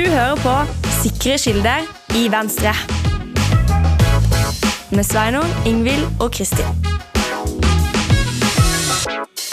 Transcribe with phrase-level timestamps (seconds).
[0.00, 0.52] Du hører på
[1.02, 1.82] Sikre kilder
[2.16, 2.70] i Venstre.
[4.96, 6.70] Med Sveinung, Ingvild og Kristin.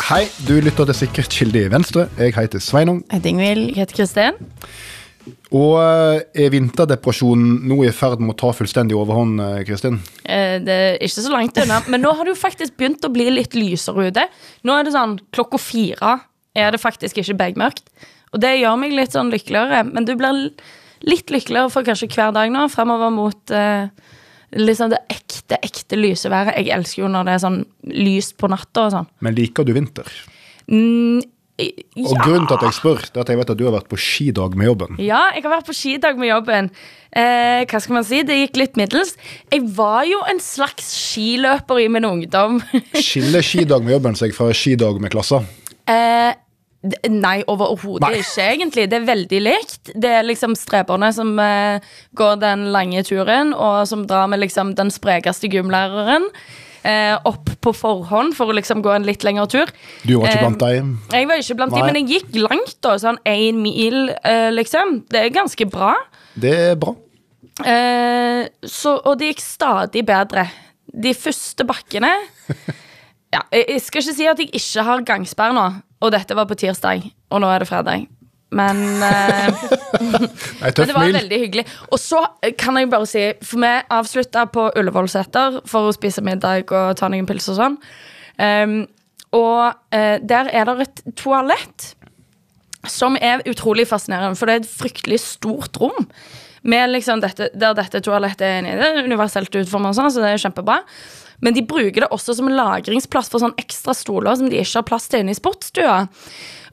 [0.08, 2.06] Hei, du lytter til Sikkert kilde i Venstre.
[2.16, 3.04] Jeg heter Sveinung.
[3.10, 3.66] Jeg heter Ingvild.
[3.74, 4.40] Jeg heter Kristin.
[5.52, 10.00] Og eh, er vinterdepresjonen nå i ferd med å ta fullstendig overhånd, eh, Kristin?
[10.24, 11.84] Eh, Det er ikke så langt unna.
[11.92, 14.30] Men nå har det jo faktisk begynt å bli litt lysere ute.
[14.64, 16.22] Nå er det sånn klokka fire
[16.58, 17.92] er det faktisk ikke begmørkt.
[18.36, 19.84] Og det gjør meg litt sånn lykkeligere.
[19.88, 20.36] Men du blir
[21.08, 23.88] litt lykkeligere for kanskje hver dag nå, fremover mot eh,
[24.58, 26.58] liksom det ekte, ekte lyse været.
[26.60, 27.64] Jeg elsker jo når det er sånn
[27.94, 29.10] lyst på natta og sånn.
[29.24, 30.08] Men liker du vinter?
[30.68, 31.22] Mm,
[31.58, 33.88] Og grunnen til at jeg spør, det er at jeg vet at du har vært
[33.90, 34.98] på skidag med jobben.
[35.02, 36.68] Ja, jeg har vært på skidag med jobben.
[37.18, 38.20] Eh, hva skal man si?
[38.28, 39.16] Det gikk litt middels.
[39.54, 42.60] Jeg var jo en slags skiløper i min ungdom.
[42.94, 45.42] Skiller skidag med jobben seg fra skidag med klassa?
[45.94, 46.36] eh,
[47.10, 48.86] nei, overhodet ikke, egentlig.
[48.92, 49.92] Det er veldig likt.
[49.96, 51.80] Det er liksom streberne som eh,
[52.18, 56.30] går den lange turen, og som drar med liksom den sprekeste gymlæreren.
[56.88, 59.72] Eh, opp på forhånd for å liksom gå en litt lengre tur.
[60.08, 60.94] Du var ikke Eh, blant dem.
[61.12, 61.82] Jeg var ikke blant Nei.
[61.82, 62.94] de, men jeg gikk langt, da.
[63.02, 65.02] Sånn én mil, eh, liksom.
[65.10, 65.96] Det er ganske bra.
[66.38, 66.94] Det er bra.
[67.66, 70.46] Eh, så, og det gikk stadig bedre.
[70.94, 72.14] De første bakkene
[73.34, 75.66] ja, jeg, skal ikke si at jeg ikke har gangsperre nå,
[76.02, 78.06] og dette var på tirsdag, og nå er det fredag.
[78.56, 79.48] Men, eh,
[80.64, 81.18] Ei men tøff det var mil.
[81.18, 81.66] veldig hyggelig.
[81.92, 82.22] Og så
[82.60, 87.10] kan jeg bare si For vi avslutta på Ullevålseter for å spise middag og ta
[87.12, 87.76] noen pils og sånn.
[88.40, 88.78] Um,
[89.36, 91.92] og eh, der er det et toalett
[92.88, 96.08] som er utrolig fascinerende, for det er et fryktelig stort rom.
[96.68, 98.78] Med liksom dette, der dette toalettet er inni.
[98.80, 100.78] Det er universelt utformet, og sånn, så det er kjempebra.
[101.44, 104.80] Men de bruker det også som en lagringsplass for sånn ekstra stoler som de ikke
[104.80, 106.00] har plass til inne i sportsstua.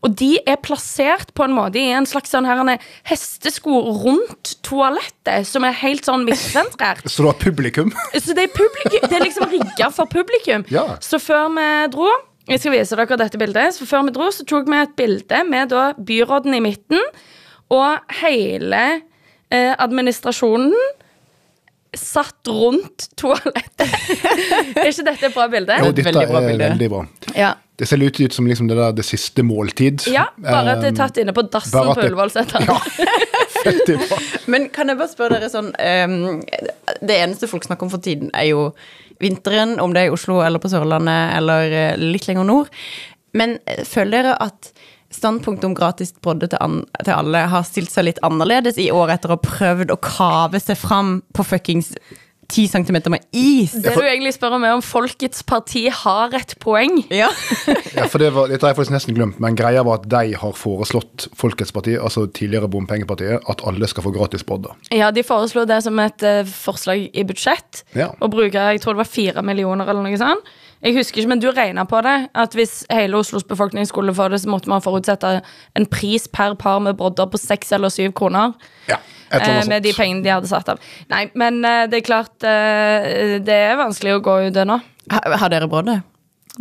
[0.04, 2.60] Og de er plassert på en måte i en slags sånn her
[3.08, 7.04] hestesko rundt toalettet, som er helt sånn midtsentrert.
[7.12, 7.92] Så du har publikum?
[8.24, 10.66] Så det er, publikum, det er liksom rigga for publikum.
[10.72, 10.86] Ja.
[11.04, 12.12] Så før vi dro
[12.44, 13.72] Jeg skal vise dere dette bildet.
[13.72, 17.00] Så før vi dro, så tok vi et bilde med da byråden i midten
[17.72, 18.82] og hele
[19.48, 20.74] eh, administrasjonen
[22.00, 23.90] satt rundt toalettet.
[24.80, 25.76] er ikke dette et bra bilde?
[25.80, 26.70] Jo, dette veldig bra er bilde.
[26.72, 27.04] veldig bra.
[27.38, 27.52] Ja.
[27.74, 30.04] Det ser litt ut som liksom det, der, det siste måltid.
[30.12, 32.68] ja, bare at det er tatt inne på dassen på det- Ullevålseter.
[33.64, 33.96] Veldig.
[34.52, 36.42] Men kan jeg bare spørre dere sånn um,
[37.00, 38.66] Det eneste folk snakker om for tiden, er jo
[39.22, 42.68] vinteren, om det er i Oslo eller på Sørlandet eller eh, litt lenger nord.
[43.38, 44.72] Men eh, føler dere at
[45.14, 49.14] standpunktet om gratis brodde til, an til alle har stilt seg litt annerledes i år
[49.16, 51.94] etter å ha prøvd å kave seg fram på fuckings
[52.48, 53.72] 10 cm med is?
[53.72, 57.00] Det du egentlig spør om, er om Folkets parti har et poeng.
[57.12, 57.30] Ja.
[57.94, 60.34] Ja, for det var, Dette har jeg faktisk nesten glemt, men greia var at de
[60.38, 64.74] har foreslått Folkets parti, altså tidligere Bompengepartiet, at alle skal få gratis brodder.
[64.90, 67.84] Ja, De foreslo det som et uh, forslag i budsjett.
[67.94, 68.10] Ja.
[68.18, 70.50] Å bruke jeg tror det var 4 millioner eller noe sånt.
[70.84, 72.28] Jeg husker ikke, men du regna på det.
[72.36, 75.38] At hvis hele Oslos befolkning skulle få det, så måtte man forutsette
[75.80, 78.52] en pris per par med brodder på seks eller syv kroner.
[78.90, 79.00] Ja,
[79.34, 80.78] Eh, med de pengene de hadde satt av.
[81.10, 84.76] Nei, men eh, det er klart eh, Det er vanskelig å gå ut det nå.
[85.10, 86.02] Har, har dere brodder?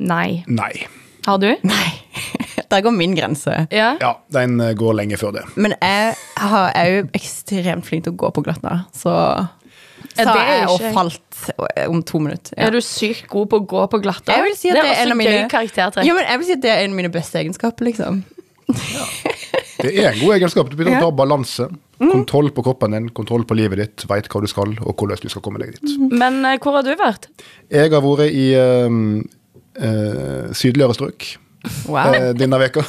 [0.01, 0.39] Nei.
[0.47, 0.71] Nei.
[1.27, 1.51] Har du?
[1.61, 1.89] Nei.
[2.73, 3.67] Der går min grense.
[3.69, 3.91] Ja.
[4.01, 5.43] Ja, den eh, går lenge før det.
[5.55, 9.13] Men jeg har- er jo ekstremt flink til å gå på glatta, så
[10.15, 11.49] sa det er jeg og falt
[11.89, 12.53] om to minutter.
[12.57, 12.67] Ja.
[12.67, 14.35] Er du sykt god på å gå på glatta?
[14.37, 16.05] Jeg vil si at det er også en av mine- gøy karaktertrekk.
[16.07, 18.23] Ja, men jeg vil si at det er en av mine beste egenskaper, liksom.
[19.83, 20.69] Det er en god egenskap.
[20.71, 21.67] Du begynner å ta balanse.
[22.03, 25.29] Kontroll på kroppen din, kontroll på livet ditt, veit hva du skal, og hvordan du
[25.31, 25.93] skal komme deg dit.
[26.11, 27.29] Men eh, hvor har du vært?
[27.71, 28.97] Jeg har vært i eh,
[29.79, 31.29] eh, sydligere strøk
[31.87, 32.11] Wow.
[32.17, 32.83] eh, denne veka.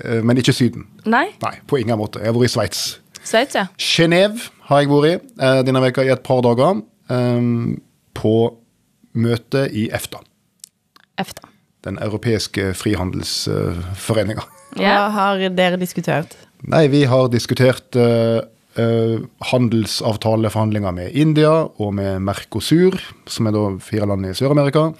[0.00, 0.86] Eh, men ikke Syden.
[1.04, 1.26] Nei?
[1.42, 2.22] Nei, på ingen måte.
[2.22, 2.84] Jeg har vært i Sveits.
[3.30, 3.68] Sveits, ja.
[3.78, 6.82] Genéve har jeg vært i eh, denne veka i et par dager.
[7.10, 7.76] eh,
[8.20, 8.34] på
[9.14, 10.18] møte i EFTA,
[11.18, 11.48] EFTA.
[11.86, 14.42] den europeiske frihandelsforeninga.
[14.78, 15.08] Ja.
[15.10, 16.36] har dere diskutert?
[16.62, 18.42] Nei, vi har diskutert eh,
[18.78, 21.50] uh, handelsavtaleforhandlinger med India
[21.80, 24.90] og med Mercosur, som er da fire land i Sør-Amerika,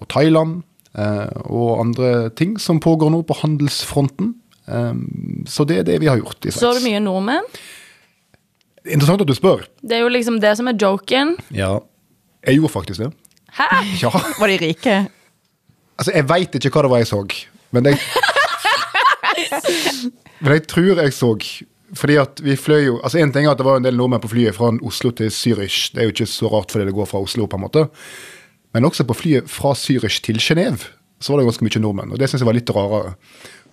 [0.00, 0.62] og Thailand,
[0.98, 4.34] uh, og andre ting som pågår nå på handelsfronten.
[4.68, 4.92] Eh,
[5.50, 6.86] så det er det vi har gjort i Så du Sveits.
[6.88, 7.48] mye nordmenn?
[8.84, 9.64] Interessant at du spør.
[9.80, 11.36] Det er jo liksom det som er joken.
[11.50, 11.78] Ja.
[12.44, 13.12] Jeg gjorde faktisk det.
[13.56, 13.68] Hæ?
[14.02, 14.10] Ja.
[14.40, 14.96] Var de rike?
[15.98, 17.20] Altså, jeg veit ikke hva det var jeg så,
[17.70, 18.00] men jeg
[20.40, 21.30] Men jeg tror jeg så
[21.94, 24.22] fordi at vi fløy jo altså En ting er at det var en del nordmenn
[24.22, 25.92] på flyet fra Oslo til Zürich.
[25.94, 27.84] Det er jo ikke så rart fordi det går fra Oslo, på en måte.
[28.74, 30.90] Men også på flyet fra Zürich til Genéve
[31.22, 32.12] så var det ganske mye nordmenn.
[32.12, 33.14] Og det syns jeg var litt rarere.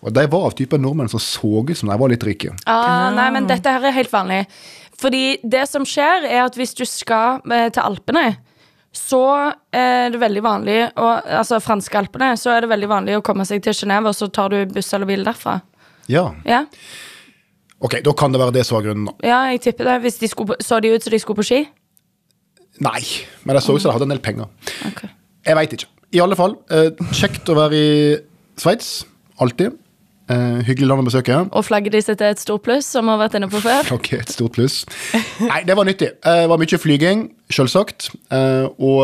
[0.01, 2.55] Og de var av typen nordmenn som så ut som de var litt rike.
[2.65, 4.45] Ah, nei, men dette her er helt vanlig.
[5.01, 8.25] Fordi det som skjer, er at hvis du skal eh, til Alpene,
[8.93, 9.21] så
[9.71, 11.05] er det veldig vanlig å,
[11.39, 14.27] Altså franske Alpene, så er det veldig vanlig å komme seg til Genéve, og så
[14.33, 15.59] tar du buss eller bil derfra.
[16.11, 16.65] Ja, Ja,
[17.79, 19.05] ok, Da kan det være det som var grunnen.
[19.05, 19.27] da.
[19.27, 20.01] ja jeg tipper det.
[20.03, 21.61] Hvis de skulle så de ut som de skulle på ski?
[22.81, 23.01] Nei,
[23.45, 24.49] men det så ut som de hadde en del penger.
[24.91, 25.09] Okay.
[25.45, 25.87] Jeg veit ikke.
[26.11, 28.17] I alle fall, eh, kjekt å være i
[28.59, 29.05] Sveits.
[29.41, 29.77] Alltid.
[30.31, 31.37] Eh, hyggelig land å besøke.
[31.51, 33.89] Og flagget sitt er et stort pluss, som vi har vært inne på før.
[33.97, 34.81] Ok, et stort pluss.
[35.43, 36.13] Nei, det var nyttig.
[36.23, 38.11] Eh, Det var mye flyging, selvsagt.
[38.31, 39.01] Uh, Og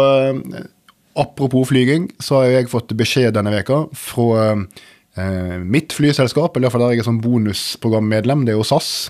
[1.17, 4.51] apropos flyging, så har jeg fått beskjed denne veka fra
[5.17, 9.09] eh, mitt flyselskap, eller iallfall der jeg er sånn bonusprogrammedlem, det er jo SAS,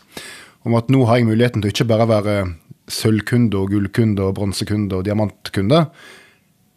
[0.68, 2.38] om at nå har jeg muligheten til ikke bare være
[2.92, 5.84] sølvkunde og gullkunde og bronsekunde og diamantkunde.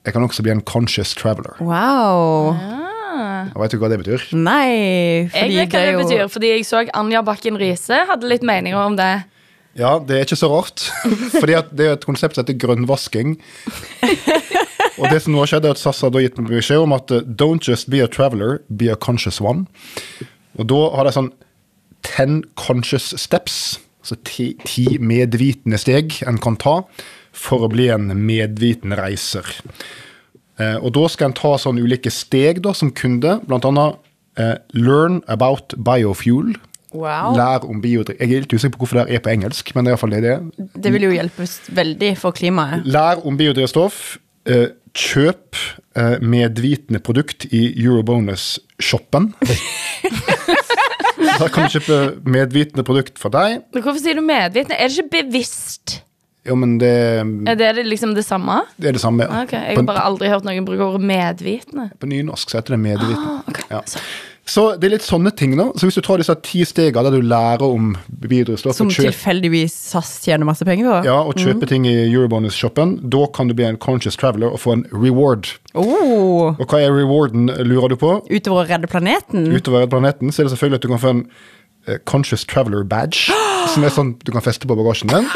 [0.06, 1.54] Jeg kan også bli en conscious traveler.
[1.62, 2.50] Wow.
[2.50, 2.79] Og
[3.62, 4.24] vet du hva det betyr?
[4.36, 8.30] Nei, Jeg vet hva det det jo betyr, fordi jeg så Anja Bakken Riise hadde
[8.30, 9.12] litt meninger om det.
[9.78, 10.82] Ja, det er ikke så rart.
[11.40, 13.36] Fordi at det er et konsept som heter grønnvasking.
[14.98, 17.12] Og det som nå har skjedd, er at SAS har gitt meg beskjed om at
[17.14, 19.68] uh, don't just be a traveler, be a conscious one.
[20.58, 21.30] Og da har de sånn
[22.04, 26.80] ten conscious steps, altså ti, ti medvitende steg en kan ta
[27.36, 29.46] for å bli en medviten reiser.
[30.60, 34.00] Eh, og da skal en ta sånne ulike steg da, som kunde, annet
[34.40, 36.56] eh, learn about biofuel.
[36.90, 37.36] Wow.
[37.38, 38.18] Lær om biodrivstoff.
[38.18, 40.22] Jeg er litt usikker på hvorfor det er på engelsk, men det er iallfall det
[40.24, 40.68] det er.
[40.74, 41.46] Det vil jo hjelpe
[41.78, 42.86] veldig for klimaet.
[42.90, 44.18] Lær om biodrivstoff.
[44.50, 45.58] Eh, kjøp
[46.00, 49.32] eh, medvitende produkt i Eurobonus-shoppen.
[51.20, 51.98] Der kan du kjøpe
[52.28, 53.60] medvitende produkt for deg.
[53.72, 54.76] Men hvorfor sier du medvitende?
[54.76, 56.00] Er det ikke bevisst?
[56.48, 56.90] Jo, men det,
[57.48, 58.62] Er det liksom det samme?
[58.80, 59.26] det er det samme.
[59.28, 59.42] ja.
[59.44, 61.90] Okay, Jeg har bare aldri hørt noen bruke ordet medvitende.
[62.00, 63.38] på nynorsk så heter det medvitende.
[63.38, 63.64] Ah, okay.
[63.70, 63.80] Ja.
[64.50, 65.66] Så det er litt sånne ting, da.
[65.78, 69.76] Så hvis du tar disse ti stegene der du lærer om biodrivstoff Som kjøp, tilfeldigvis
[69.92, 71.04] SAS tjener masse penger på.
[71.06, 74.72] ja, og kjøpe ting i Eurobonus-shoppen, da kan du bli en conscious traveler og få
[74.78, 75.46] en reward.
[75.74, 78.16] Oh, Og hva er rewarden, lurer du på?
[78.32, 79.46] utover å redde planeten.
[79.54, 81.22] Utover planeten så er det selvfølgelig at du kan få en
[81.86, 83.30] eh, Conscious Traveler Badge,
[83.74, 85.28] som er sånn du kan feste på bagasjen din.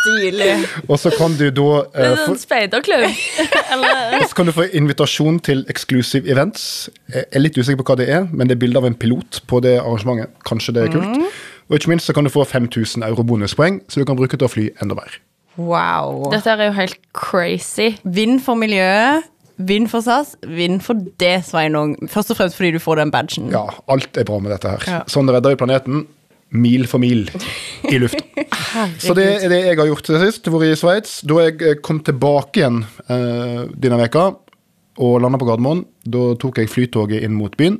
[0.00, 0.50] Stilig.
[0.88, 3.06] Og så kan du da Det eh, en speiderklubb.
[3.72, 6.88] Eller og så kan du få invitasjon til exclusive events.
[7.12, 9.42] Jeg er litt usikker på hva det er, men det er bilde av en pilot
[9.50, 10.32] på det arrangementet.
[10.48, 11.26] Kanskje det er kult.
[11.70, 14.48] Og ikke minst så kan du få 5000 euro bonuspoeng, så du kan bruke til
[14.48, 15.20] å fly enda mer.
[15.60, 16.30] Wow.
[16.32, 17.92] Dette er jo helt crazy.
[18.02, 19.26] Vinn for miljøet,
[19.60, 21.94] vinn for SAS, vinn for det, Sveinung.
[22.08, 23.50] Først og fremst fordi du får den badgen.
[23.52, 24.88] Ja, alt er bra med dette her.
[24.88, 25.02] Ja.
[25.10, 26.06] Sånn redder vi planeten.
[26.50, 27.28] Mil for mil
[27.86, 28.24] i lufta.
[28.98, 30.48] Så det er det jeg har gjort til sist.
[30.50, 31.12] Vært i Sveits.
[31.26, 34.30] Da jeg eh, kom tilbake igjen eh, denne veka
[35.00, 37.78] og landa på Gardermoen, da tok jeg flytoget inn mot byen.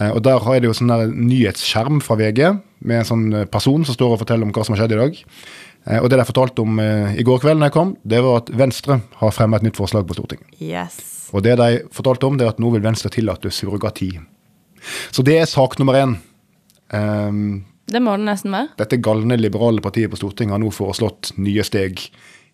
[0.00, 2.42] Eh, og der har jeg det jo sånn der nyhetsskjerm fra VG
[2.88, 5.00] med en sånn eh, person som står og forteller om hva som har skjedd i
[5.00, 5.22] dag.
[5.86, 8.42] Eh, og det de fortalte om eh, i går kveld når jeg kom, det var
[8.42, 10.50] at Venstre har fremmet et nytt forslag på Stortinget.
[10.60, 10.98] Yes.
[11.36, 14.12] Og det de fortalte om, det er at nå vil Venstre tillate surrogati.
[15.14, 16.16] Så det er sak nummer én.
[16.90, 17.60] Um,
[17.90, 18.72] Det må det nesten være.
[18.78, 22.02] dette galne liberale partiet på Stortinget har nå foreslått nye steg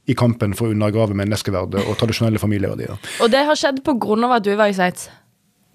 [0.07, 2.99] i kampen for å undergrave menneskeverdet og tradisjonelle familieverdier.
[3.25, 5.09] Og det har skjedd av at du var i Sveits.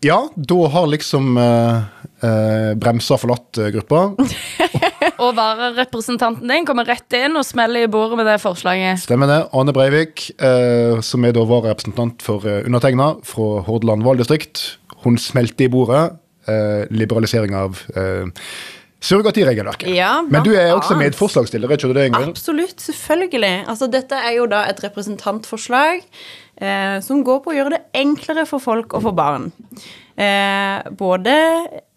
[0.02, 4.08] Ja, da har liksom uh, bremsa forlatt eh, gruppa.
[5.22, 9.04] Og vararepresentanten din kommer rett inn og smeller i bordet med det forslaget.
[9.04, 9.40] Stemmer det.
[9.54, 14.64] Ane Breivik, eh, som er da vararepresentant for eh, undertegna fra Hordaland valgdistrikt,
[15.06, 16.04] hun smelte i bordet
[16.46, 18.28] uh, liberalisering av uh,
[19.02, 19.90] surrogatiregelverket.
[19.96, 22.30] Ja, Men du er også medforslagsstiller, er ikke det, Ingrid?
[22.36, 23.66] Absolutt, selvfølgelig.
[23.72, 26.04] Altså, dette er jo da et representantforslag
[26.62, 29.50] eh, som går på å gjøre det enklere for folk å få barn.
[30.22, 31.36] Eh, både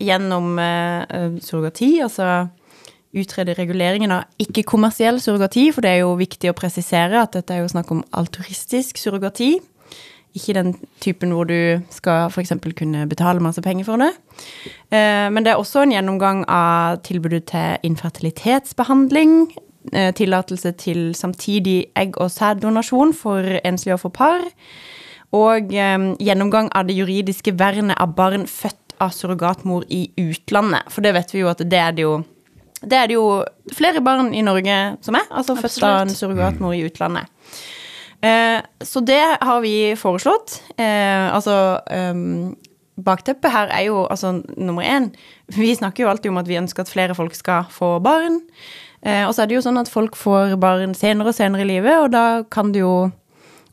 [0.00, 2.46] gjennom eh, surrogati, altså
[3.14, 7.62] utrede reguleringen av ikke-kommersiell surrogati, for det er jo viktig å presisere at dette er
[7.62, 9.52] jo snakk om alturistisk surrogati.
[10.34, 12.52] Ikke den typen hvor du skal f.eks.
[12.74, 14.10] kunne betale masse penger for det.
[14.90, 19.54] Eh, men det er også en gjennomgang av tilbudet til infertilitetsbehandling.
[19.92, 24.40] Eh, tillatelse til samtidig egg- og sæddonasjon for enslige og for par.
[25.32, 30.90] Og eh, gjennomgang av det juridiske vernet av barn født av surrogatmor i utlandet.
[30.90, 32.22] For det vet vi jo at det er det jo
[32.84, 33.28] det er det jo
[33.72, 34.74] flere barn i Norge
[35.04, 37.30] som er, altså født av en surrogatmor i utlandet.
[38.24, 40.62] Eh, så det har vi foreslått.
[40.78, 42.54] Eh, altså um,
[42.94, 45.08] Bakteppet her er jo altså nummer én
[45.50, 48.40] Vi snakker jo alltid om at vi ønsker at flere folk skal få barn.
[49.02, 51.68] Eh, og så er det jo sånn at folk får barn senere og senere i
[51.74, 53.10] livet, og da kan det jo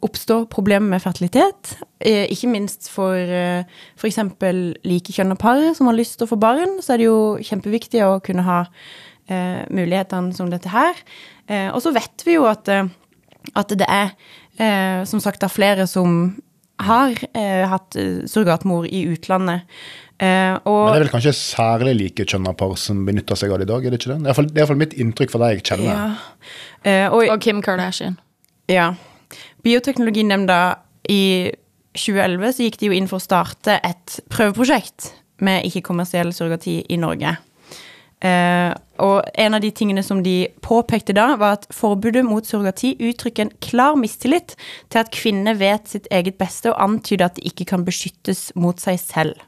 [0.01, 1.75] oppstå problemer med fertilitet.
[1.99, 3.63] Eh, ikke minst for eh,
[3.95, 4.19] f.eks.
[4.83, 8.17] likekjønna par som har lyst til å få barn, så er det jo kjempeviktig å
[8.25, 8.63] kunne ha
[9.29, 10.97] eh, mulighetene som dette her.
[11.51, 14.13] Og så vet vi jo at, at det er
[14.59, 16.41] eh, som sagt det er flere som
[16.81, 19.67] har eh, hatt eh, surrogatmor i utlandet.
[20.21, 23.67] Eh, og Men det er vel kanskje særlig likekjønna par som benytter seg av det
[23.69, 23.85] i dag?
[23.85, 24.17] er det ikke det?
[24.23, 25.85] Det er iallfall- det er iallfall mitt inntrykk for de jeg kjenner.
[25.93, 26.09] ja.
[26.83, 28.17] Eh, og, Og Kim Kardashian.
[28.69, 28.93] Ja.
[29.63, 30.59] Bioteknologinemnda
[31.09, 31.51] i
[31.97, 36.97] 2011 så gikk de jo inn for å starte et prøveprosjekt med ikke-kommersiell surrogati i
[37.01, 37.35] Norge.
[38.21, 42.93] Eh, og en av de tingene som de påpekte da, var at forbudet mot surrogati
[43.01, 44.53] uttrykker en klar mistillit
[44.93, 48.81] til at kvinner vet sitt eget beste, og antyder at de ikke kan beskyttes mot
[48.81, 49.41] seg selv.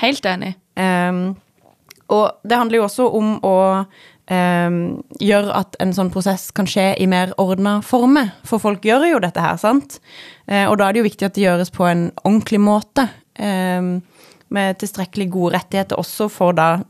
[0.00, 0.54] Helt enig.
[0.80, 1.20] Eh,
[2.10, 3.56] og det handler jo også om å
[4.30, 4.78] um,
[5.22, 8.32] gjøre at en sånn prosess kan skje i mer ordna former.
[8.46, 10.00] For folk gjør jo dette her, sant?
[10.46, 13.06] Eh, og da er det jo viktig at det gjøres på en ordentlig måte.
[13.40, 14.00] Um,
[14.50, 16.80] med tilstrekkelig gode rettigheter også for da,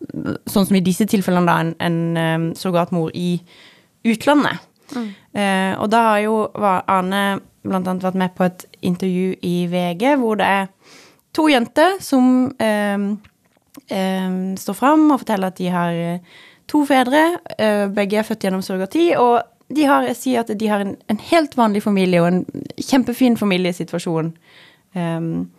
[0.48, 3.34] sånn som i disse tilfellene, da, en, en um, surrogatmor i
[4.08, 4.66] utlandet.
[4.96, 10.16] Eh, og da har jo Arne blant annet vært med på et intervju i VG
[10.18, 10.70] hvor det er
[11.36, 13.04] to jenter som eh,
[13.94, 16.40] eh, står fram og forteller at de har eh,
[16.70, 17.38] to fedre.
[17.58, 19.08] uh, begge er født gjennom surrogati.
[19.18, 19.42] Og
[19.74, 22.44] de har, jeg sier at de har en, en helt vanlig familie og en
[22.78, 24.32] kjempefin familiesituasjon.
[24.94, 25.50] Um,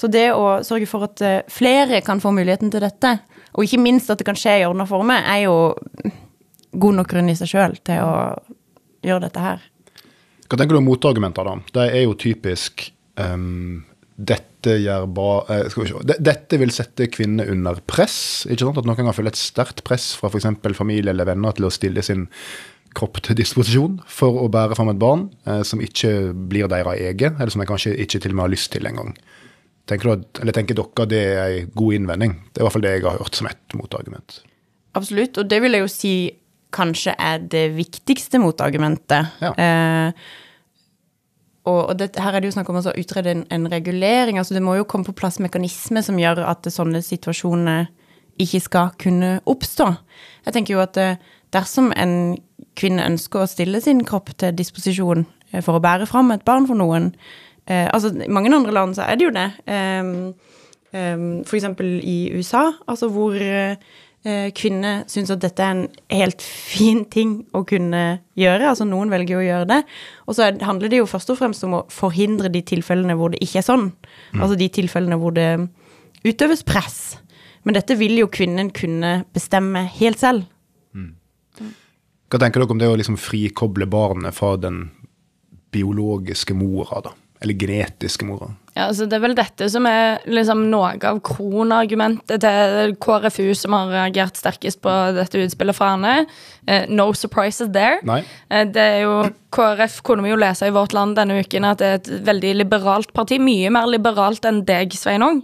[0.00, 3.18] så det å sørge for at eh, flere kan få muligheten til dette,
[3.52, 5.56] og ikke minst at det kan skje i ordna former, er jo
[6.70, 8.14] god nok grunn i seg sjøl til å
[9.04, 9.62] gjøre dette her.
[10.46, 11.56] Hva tenker du om motargumenter, da?
[11.76, 12.88] Det er jo typisk
[13.20, 13.82] um,
[14.16, 14.76] dette,
[15.16, 18.46] ba, eh, se, dette vil sette kvinner under press.
[18.48, 18.80] ikke sant?
[18.80, 20.48] At noen kan føle et sterkt press fra f.eks.
[20.76, 22.28] familie eller venner til å stille sin
[22.96, 27.38] kropp til disposisjon for å bære fram et barn eh, som ikke blir deres eget,
[27.38, 29.14] eller som de kanskje ikke til og med har lyst til engang.
[29.90, 32.36] Tenker, du tenker dere det er en god innvending?
[32.50, 34.36] Det er i hvert fall det jeg har hørt som et motargument.
[34.98, 36.14] Absolutt, og det vil jeg jo si
[36.74, 39.34] kanskje er det viktigste motargumentet.
[39.42, 39.50] Ja.
[39.58, 40.12] Eh,
[41.68, 44.38] og og det, her er det jo snakk om altså å utrede en, en regulering.
[44.38, 47.90] altså Det må jo komme på plass mekanismer som gjør at sånne situasjoner
[48.40, 49.90] ikke skal kunne oppstå.
[50.46, 51.20] Jeg tenker jo at eh,
[51.52, 52.38] dersom en
[52.78, 56.68] kvinne ønsker å stille sin kropp til disposisjon eh, for å bære fram et barn
[56.70, 57.10] for noen
[57.66, 59.48] eh, altså I mange andre land så er det jo det.
[59.66, 60.12] Eh,
[60.92, 63.76] eh, eksempel i USA, altså hvor eh,
[64.56, 68.68] kvinner syns at dette er en helt fin ting å kunne gjøre.
[68.72, 69.80] Altså noen velger jo å gjøre det.
[70.26, 73.32] Og så er, handler det jo først og fremst om å forhindre de tilfellene hvor
[73.32, 73.90] det ikke er sånn.
[74.36, 75.50] Altså de tilfellene hvor det
[76.26, 77.00] utøves press.
[77.64, 80.48] Men dette vil jo kvinnen kunne bestemme helt selv.
[82.30, 84.84] Hva tenker dere om det å liksom frikoble barnet fra den
[85.74, 87.14] biologiske mora, da?
[87.40, 88.50] Eller genetiske mora?
[88.74, 93.74] Ja, altså Det er vel dette som er liksom noe av kronargumentet til KrFU, som
[93.76, 96.26] har reagert sterkest på dette utspillet fra Arne.
[96.66, 97.98] Eh, no surprises there.
[98.48, 99.16] Eh, det er jo,
[99.52, 102.54] KrF kunne vi jo lese i Vårt Land denne uken at det er et veldig
[102.62, 103.40] liberalt parti.
[103.42, 105.42] Mye mer liberalt enn deg, Sveinung.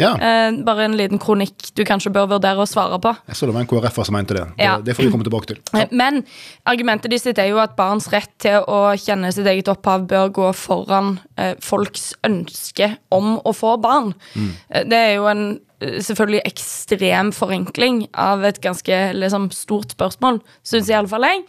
[0.00, 0.12] Ja.
[0.20, 3.12] Eh, bare en liten kronikk du kanskje bør vurdere å svare på.
[3.30, 4.44] Jeg så det var en KrF-er som mente det.
[4.56, 4.66] det.
[4.66, 4.76] Ja.
[4.84, 5.60] Det får vi komme tilbake til.
[5.72, 5.86] Ja.
[5.90, 6.22] Men
[6.68, 10.32] argumentet de sitt er jo at barns rett til å kjenne sitt eget opphav bør
[10.36, 14.12] gå foran eh, folks ønske om å få barn.
[14.36, 14.52] Mm.
[14.90, 15.42] det er jo en
[15.80, 21.44] eh, selvfølgelig ekstrem forenkling av et ganske liksom, stort spørsmål, syns iallfall jeg.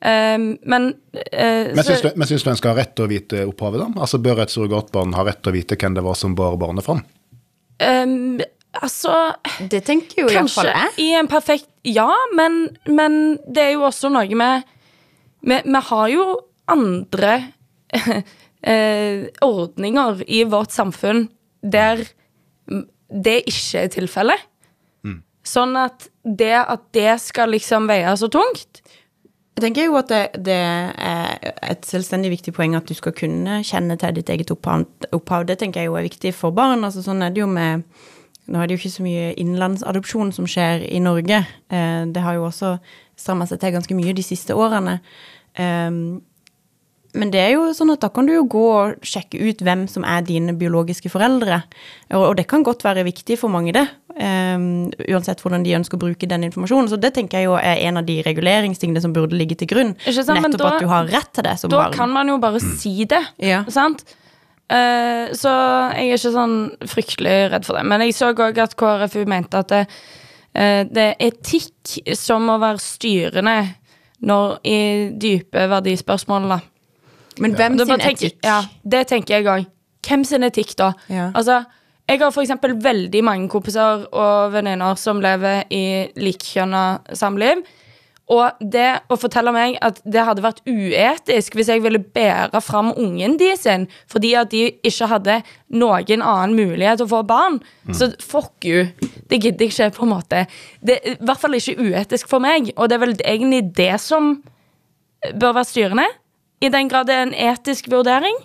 [0.00, 3.10] Eh, men uh, Men syns du, men syns du en skal ha rett til å
[3.10, 3.88] vite opphavet, da?
[4.04, 6.86] Altså Bør et surrogatbarn ha rett til å vite hvem det var som bar barnet
[6.86, 7.02] fram?
[7.78, 8.40] Ehm,
[8.82, 9.14] altså
[9.70, 10.94] Det tenker jo iallfall jeg.
[10.98, 14.66] i en perfekt Ja, men, men det er jo også noe med
[15.46, 16.24] Vi, har jo
[16.68, 17.34] andre
[18.62, 21.28] eh, ordninger i vårt samfunn
[21.62, 22.02] der
[23.08, 24.42] det ikke er tilfellet.
[25.48, 28.82] Sånn at det at det skal liksom veie så tungt
[29.58, 31.32] Jeg tenker jo at det, det er
[31.66, 34.84] et selvstendig viktig poeng at du skal kunne kjenne til ditt eget opphav.
[35.10, 35.48] opphav.
[35.48, 36.86] Det tenker jeg jo er viktig for barn.
[36.86, 37.82] altså Sånn er det jo med
[38.48, 41.42] Nå er det jo ikke så mye innenlandsadopsjon som skjer i Norge.
[41.68, 42.78] Eh, det har jo også
[43.18, 44.94] stramma seg til ganske mye de siste årene.
[45.52, 45.90] Eh,
[47.18, 49.84] men det er jo sånn at da kan du jo gå og sjekke ut hvem
[49.90, 51.60] som er dine biologiske foreldre.
[52.14, 53.84] Og, og det kan godt være viktig for mange, det.
[54.18, 56.88] Um, uansett hvordan de ønsker å bruke den informasjonen.
[56.90, 59.92] Så det tenker jeg jo er en av de reguleringstingene som burde ligge til grunn.
[60.02, 61.92] Ikke sant, Nettopp da- at du har rett til det som Da barn.
[61.94, 63.20] kan man jo bare si det.
[63.38, 63.60] Ja.
[63.70, 64.02] Sant?
[64.68, 65.48] Uh, så
[65.94, 67.84] jeg er ikke sånn fryktelig redd for det.
[67.86, 69.86] Men jeg så òg at KrFU mente at det,
[70.58, 73.74] uh, det er etikk som må være styrende
[74.20, 74.78] når, i
[75.16, 76.48] dype verdispørsmål.
[76.48, 76.60] Da.
[77.38, 78.38] Men hvem Da sin tenker- etikk?
[78.42, 79.66] Ja, det tenker jeg òg.
[80.02, 80.92] Hvem sin etikk, da?
[81.08, 81.30] Ja.
[81.34, 81.64] Altså,
[82.08, 86.84] jeg har eksempel veldig mange kompiser og venninner som lever i likkjønna
[87.16, 87.60] samliv.
[88.28, 92.90] Og det å fortelle meg at det hadde vært uetisk hvis jeg ville bære fram
[92.92, 95.38] ungen de sin fordi at de ikke hadde
[95.72, 97.56] noen annen mulighet til å få barn,
[97.88, 98.84] så fuck you.
[99.32, 100.44] Det gidder jeg ikke, på en måte.
[100.84, 103.94] Det er i hvert fall ikke uetisk for meg, og det er vel egentlig det
[104.04, 104.34] som
[105.32, 106.08] bør være styrende.
[106.60, 108.36] I den grad det er en etisk vurdering.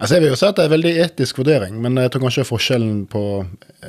[0.00, 2.22] Altså jeg vil jo si at det er en veldig etisk vurdering, men jeg tror
[2.24, 3.20] kanskje forskjellen på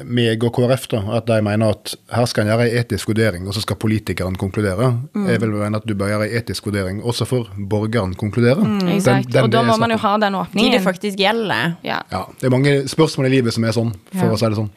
[0.03, 3.07] meg og KrF da, er at de mener at her skal en gjøre en etisk
[3.13, 4.89] vurdering, og så skal politikeren konkludere.
[5.15, 5.29] Mm.
[5.31, 8.59] Jeg vil mene at du bør gjøre en etisk vurdering, også for borgeren konkludere.
[8.59, 10.75] Mm, den, den og da må man jo ha den De åpningen.
[10.75, 11.77] det faktisk gjelder.
[11.87, 12.01] Ja.
[12.11, 14.33] Ja, det er mange spørsmål i livet som er sånn, for Ja.
[14.35, 14.71] å si det sånn.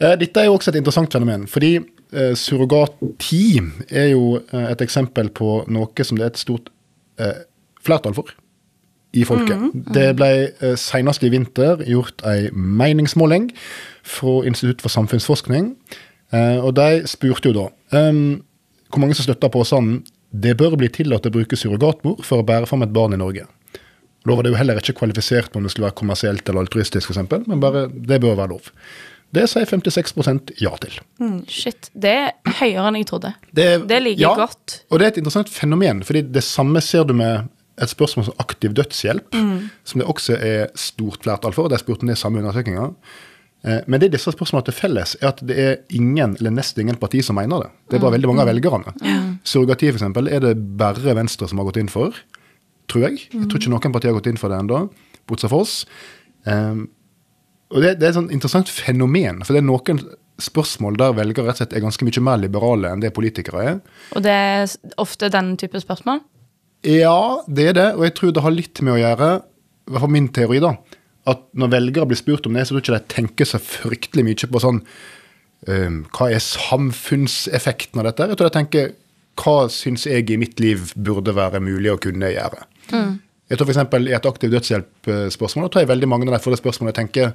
[0.00, 4.80] Eh, Dette er jo også et interessant fenomen, fordi eh, surrogati er jo eh, et
[4.80, 6.72] eksempel på noe som det er et stort
[7.20, 7.44] eh,
[7.84, 8.32] flertall for
[9.14, 9.70] i folket.
[9.94, 13.50] Det ble eh, senest i vinter gjort ei meningsmåling
[14.04, 15.72] fra Institutt for samfunnsforskning,
[16.34, 18.42] eh, og de spurte jo da um,
[18.90, 20.02] hvor mange som støtta påstanden
[20.34, 23.46] det bør bli tillatt å bruke surrogatmor for å bære fram et barn i Norge.
[24.24, 27.12] Da var det jo heller ikke kvalifisert på om det skulle være kommersielt eller altruistisk,
[27.12, 28.70] eksempel, men bare det bør være lov.
[29.34, 30.98] Det sier 56% ja til.
[31.50, 31.90] Shit.
[31.90, 33.32] Det er høyere enn jeg trodde.
[33.50, 34.78] Det, Det liker ja, godt.
[34.90, 38.34] Og det er et interessant fenomen, fordi det samme ser du med et spørsmål som
[38.38, 39.70] aktiv dødshjelp, Mm.
[39.84, 41.68] som det også er stort flertall for.
[41.68, 42.94] De spurte om det i samme undersøkelser.
[43.64, 46.96] Eh, Men det disse spørsmålene til felles, er at det er ingen, eller nesten ingen
[47.00, 47.70] parti som mener det.
[47.90, 49.38] Det er bare veldig mange av velgerne.
[49.44, 52.12] Surrogati, eksempel, er det bare Venstre som har gått inn for,
[52.88, 53.28] tror jeg.
[53.32, 54.90] Jeg tror ikke noen partier har gått inn for det ennå,
[55.26, 55.86] bortsett fra oss.
[56.46, 56.88] Um,
[57.70, 60.02] og det, det er et sånn interessant fenomen, for det er noen
[60.38, 63.80] spørsmål der velgere rett og slett er ganske mye mer liberale enn det politikere er.
[64.14, 66.20] Og det er ofte den type spørsmål.
[66.84, 70.04] Ja, det er det, og jeg tror det har litt med å gjøre, i hvert
[70.04, 70.74] fall min teori, da,
[71.32, 74.24] at når velgere blir spurt om det, så tror jeg ikke de tenker så fryktelig
[74.26, 74.82] mye på sånn
[75.68, 78.28] um, Hva er samfunnseffekten av dette?
[78.28, 78.92] Jeg tror de tenker
[79.40, 82.66] hva syns jeg i mitt liv burde være mulig å kunne gjøre?
[83.50, 83.80] Jeg tror f.eks.
[83.96, 87.32] i et aktiv dødshjelp-spørsmål, tror jeg veldig mange av de får det spørsmålet tenker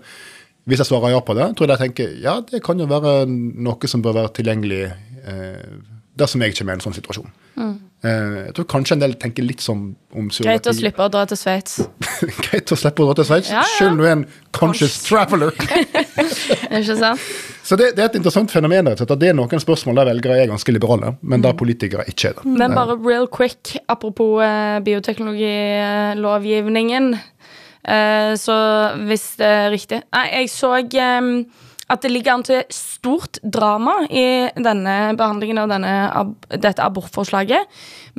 [0.70, 3.24] Hvis jeg svarer ja på det, tror jeg de tenker ja, det kan jo være
[3.30, 5.80] noe som bør være tilgjengelig eh,
[6.20, 7.30] dersom jeg kommer i en sånn situasjon.
[7.60, 7.78] Mm.
[8.06, 9.82] jeg tror kanskje en del tenker litt sånn
[10.16, 11.82] om Greit å slippe å dra til Sveits.
[12.46, 13.66] Greit å slippe å dra til Sveits, Ja, ja.
[13.76, 15.52] selv om du er en conscious traveler.
[16.80, 17.20] Ikke sant?
[17.70, 20.72] Så det, det er et interessant fenomen det er noen spørsmål der velgere er ganske
[20.74, 22.44] liberale, men der politikere ikke er det.
[22.50, 27.14] Men bare real quick, apropos eh, bioteknologilovgivningen.
[27.84, 28.56] Eh, så
[29.08, 31.22] hvis det er riktig Nei, jeg så eh,
[31.90, 37.66] at det ligger an til stort drama i denne behandlingen av denne, ab dette abortforslaget,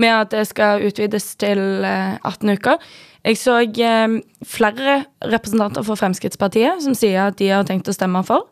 [0.01, 2.81] med at det skal utvides til eh, 18 uker.
[3.27, 8.25] Jeg så eh, flere representanter for Fremskrittspartiet som sier at de har tenkt å stemme
[8.27, 8.49] for.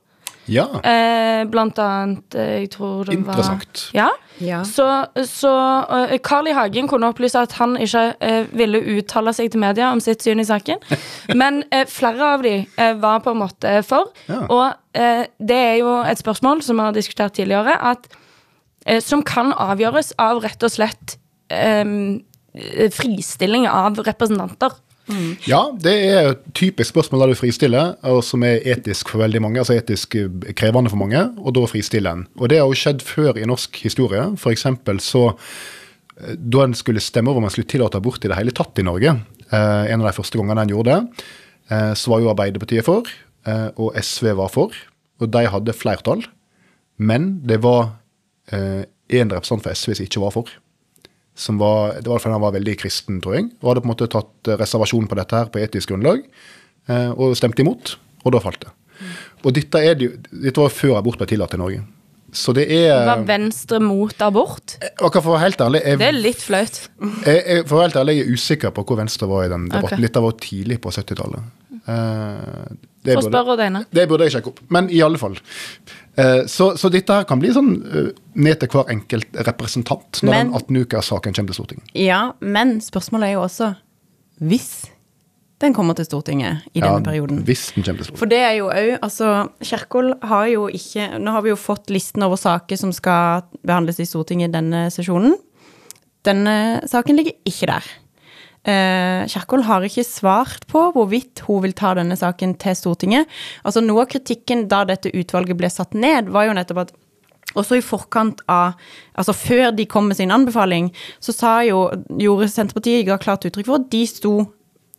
[0.48, 0.66] Ja,
[1.38, 3.82] Eh, blant annet eh, Jeg tror det var Interessant.
[3.94, 4.08] Ja.
[4.38, 4.62] Ja.
[4.64, 4.86] Så,
[5.26, 5.50] så
[5.90, 6.54] uh, Carl I.
[6.54, 10.38] Hagen kunne opplyse at han ikke uh, ville uttale seg til media om sitt syn
[10.42, 10.78] i saken.
[11.40, 12.54] Men uh, flere av de
[13.02, 14.12] var på en måte for.
[14.30, 14.44] Ja.
[14.46, 15.02] Og
[15.38, 18.08] det er jo et spørsmål som vi har diskutert tidligere, at,
[19.04, 21.14] som kan avgjøres av rett og slett
[21.52, 22.18] um,
[22.96, 24.74] fristilling av representanter.
[25.48, 29.40] Ja, det er et typisk spørsmål der du fristiller, og som er etisk for veldig
[29.44, 32.26] mange, altså etisk eh, krevende for mange, og da fristiller en.
[32.38, 34.24] Og det har jo skjedd før i norsk historie.
[34.52, 38.38] Eksempel så eh, da en skulle stemme over om en skulle tillate abort i det
[38.38, 39.16] hele tatt i Norge,
[39.48, 41.26] eh, en av de første gangene en gjorde det,
[41.68, 43.04] så var jo Arbeiderpartiet for,
[43.76, 44.72] og SV var for,
[45.20, 46.22] og de hadde flertall.
[46.96, 47.90] Men det var
[48.48, 50.54] én representant for SV som ikke var for.
[51.38, 53.92] Som var, det var fordi han var veldig kristen, tror jeg, og hadde på en
[53.92, 56.24] måte tatt eh, reservasjon på dette her på etisk grunnlag,
[56.90, 58.72] eh, og stemte imot, og da falt det.
[59.46, 61.84] Og dette, det dette var før abort ble tillatt i Norge.
[62.34, 64.74] Så det er Var Venstre mot abort?
[65.00, 66.80] Og for å være helt ærlig, jeg, Det er litt flaut.
[67.28, 69.52] jeg, jeg, for å være helt ærlig, jeg er usikker på hvor Venstre var i
[69.54, 70.02] den debatten.
[70.02, 71.54] Litt Dette var tidlig på 70-tallet.
[71.88, 72.66] Eh,
[73.04, 73.84] det Få spørre Odeine.
[73.94, 74.60] det burde jeg sjekke opp.
[74.74, 75.36] Men i alle fall.
[76.18, 80.30] Eh, så, så dette her kan bli sånn eh, ned til hver enkelt representant når
[80.34, 81.90] Men- den 18-ukerssaken kommer til Stortinget.
[81.94, 83.74] Ja, men spørsmålet er jo også
[84.42, 84.70] hvis
[85.58, 87.40] den kommer til Stortinget i denne perioden.
[87.46, 88.18] Hvis den kommer til Stortinget.
[88.20, 89.30] For det er jo òg Altså,
[89.62, 93.98] Kjerkol har jo ikke Nå har vi jo fått listen over saker som skal behandles
[93.98, 95.34] i Stortinget denne sesjonen.
[96.26, 97.82] Denne saken ligger ikke der.
[98.68, 103.30] Eh, Kjerkol har ikke svart på hvorvidt hun vil ta denne saken til Stortinget.
[103.64, 106.96] Altså Noe av kritikken da dette utvalget ble satt ned, var jo nettopp at
[107.56, 108.76] også i forkant av
[109.18, 111.88] Altså før de kom med sin anbefaling, så sa jo,
[112.20, 114.34] gjorde Senterpartiet ga klart uttrykk for at de sto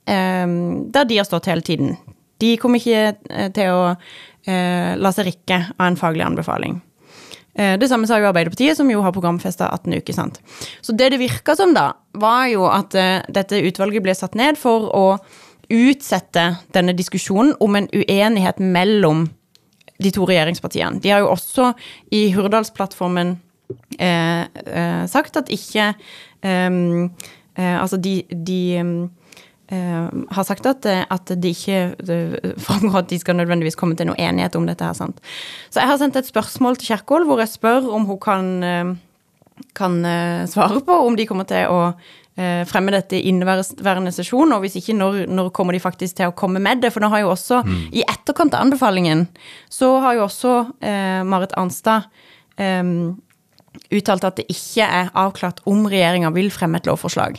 [0.10, 0.58] eh,
[0.92, 1.94] der de har stått hele tiden.
[2.42, 6.82] De kom ikke eh, til å eh, la seg rikke av en faglig anbefaling.
[7.60, 10.14] Eh, Det samme sa jo Arbeiderpartiet, som jo har programfesta 18 uker.
[10.14, 10.40] sant?
[10.82, 14.58] Så det det virka som, da, var jo at eh, dette utvalget ble satt ned
[14.58, 15.20] for å
[15.70, 19.28] utsette denne diskusjonen om en uenighet mellom
[20.00, 21.02] de to regjeringspartiene.
[21.04, 21.74] De har jo også
[22.16, 23.36] i Hurdalsplattformen
[24.00, 25.94] eh, eh, sagt at ikke
[26.42, 27.10] ehm,
[27.58, 29.19] eh, Altså, de, de ehm, eh,
[29.70, 31.94] har sagt at, eh, at de ikke
[32.66, 34.86] framgår at de skal nødvendigvis komme til noe enighet om dette.
[34.86, 35.20] her, sant?
[35.70, 38.96] Så jeg har sendt et spørsmål til Kjerkol hvor jeg spør om hun kan, eh,
[39.78, 41.94] kan eh, svare på om de kommer til å
[42.38, 46.32] eh, fremme dette i inneværende sesjon, og hvis ikke, når, når kommer de faktisk til
[46.32, 46.94] å komme med det?
[46.96, 47.62] For nå har jo også,
[47.94, 49.28] i etterkant av anbefalingen,
[49.70, 52.10] så har jo også eh, Marit Arnstad
[52.58, 53.14] eh,
[53.94, 57.38] uttalt at det ikke er avklart om regjeringa vil fremme et lovforslag.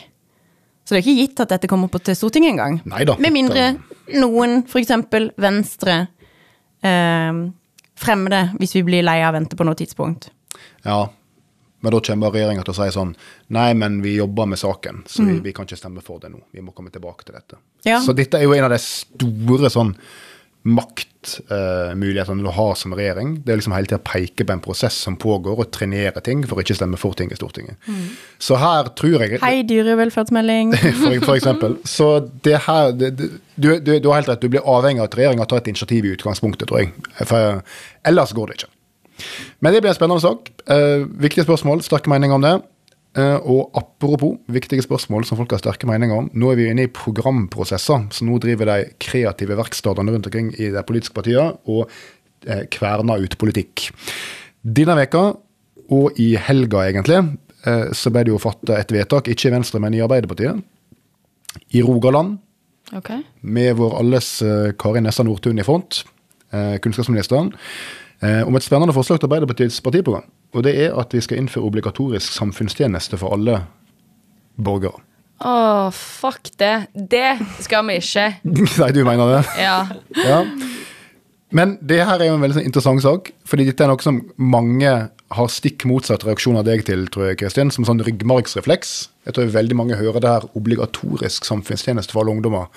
[0.85, 2.81] Så det er ikke gitt at dette kommer på til Stortinget engang.
[2.87, 3.71] Med mindre
[4.19, 4.90] noen, f.eks.
[5.38, 5.97] Venstre,
[6.83, 7.40] eh,
[8.01, 10.31] fremmer det hvis vi blir lei av å vente på noe tidspunkt.
[10.83, 11.05] Ja,
[11.81, 13.12] men da kommer regjeringa til å si sånn
[13.57, 16.43] Nei, men vi jobber med saken, så vi, vi kan ikke stemme for det nå.
[16.53, 17.61] Vi må komme tilbake til dette.
[17.88, 18.03] Ja.
[18.05, 19.95] Så dette er jo en av de store sånn
[20.62, 23.37] maktmulighetene du har som regjering.
[23.44, 26.61] Det er liksom hele tida peke på en prosess som pågår, og trenere ting for
[26.61, 27.81] å ikke stemme for ting i Stortinget.
[28.42, 30.75] Så her tror jeg Hei, dyrevelferdsmelding.
[31.03, 31.79] for, for eksempel.
[31.88, 32.11] Så
[32.44, 35.16] det her det, det, du, du, du har helt rett, du blir avhengig av at
[35.20, 36.92] regjeringa tar et initiativ i utgangspunktet, tror jeg.
[37.25, 37.64] For
[38.09, 38.75] ellers går det ikke.
[39.61, 40.53] Men det blir en spennende sak.
[40.73, 42.55] Eh, viktige spørsmål, sterke meninger om det.
[43.18, 46.29] Eh, og apropos viktige spørsmål som folk har sterke meninger om.
[46.31, 50.68] Nå er vi inne i programprosesser, så nå driver de kreative verkstedene rundt omkring i
[50.70, 51.90] de politiske partiene og
[52.46, 53.88] eh, kverner ut politikk.
[54.62, 55.25] Denne veka,
[55.90, 57.18] og i helga egentlig,
[57.66, 60.62] eh, så ble det jo fatta et vedtak, ikke i Venstre, men i Arbeiderpartiet,
[61.75, 62.38] i Rogaland,
[62.90, 63.20] Okay.
[63.42, 64.29] med vår alles
[64.83, 66.01] Kari Nessa Nordtun i front,
[66.51, 67.53] kunnskapsministeren,
[68.49, 70.25] om et spennende forslag til Arbeiderpartiets partiprogram.
[70.55, 73.63] Og det er at vi skal innføre obligatorisk samfunnstjeneste for alle
[74.61, 74.99] borgere.
[75.41, 76.75] Å, fuck det.
[76.93, 78.27] Det skal vi ikke.
[78.83, 79.45] Nei, du mener det?
[79.63, 79.79] Ja.
[80.21, 80.43] Ja.
[81.57, 84.21] Men det her er jo en veldig sånn interessant sak, fordi dette er noe som
[84.39, 84.93] mange
[85.31, 88.93] har stikk motsatt reaksjon av deg til, tror jeg, Kristin, som sånn ryggmargsrefleks.
[89.27, 92.71] Jeg tror veldig mange hører det her obligatorisk samfunnstjeneste for alle ungdommer.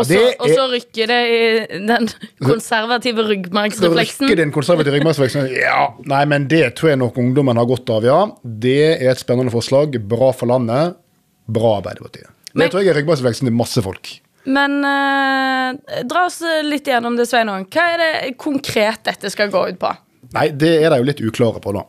[0.00, 0.72] Og så, er...
[0.72, 2.08] rykker det i den
[2.42, 4.26] konservative ryggmargsrefleksen.
[4.26, 5.48] rykker den konservative ryggmargsrefleksen.
[5.54, 8.20] Ja, nei, men det tror jeg nok ungdommen har godt av, ja.
[8.42, 9.98] Det er et spennende forslag.
[10.10, 10.98] Bra for landet.
[11.46, 12.30] Bra Arbeiderpartiet.
[12.50, 14.16] Det Men- tror jeg er ryggmargsrefleksen til masse folk.
[14.44, 17.64] Men eh, dra oss litt gjennom det, Sveinung.
[17.72, 19.92] Hva er det konkret dette skal gå ut på?
[20.34, 21.84] Nei, det er de jo litt uklare på, da.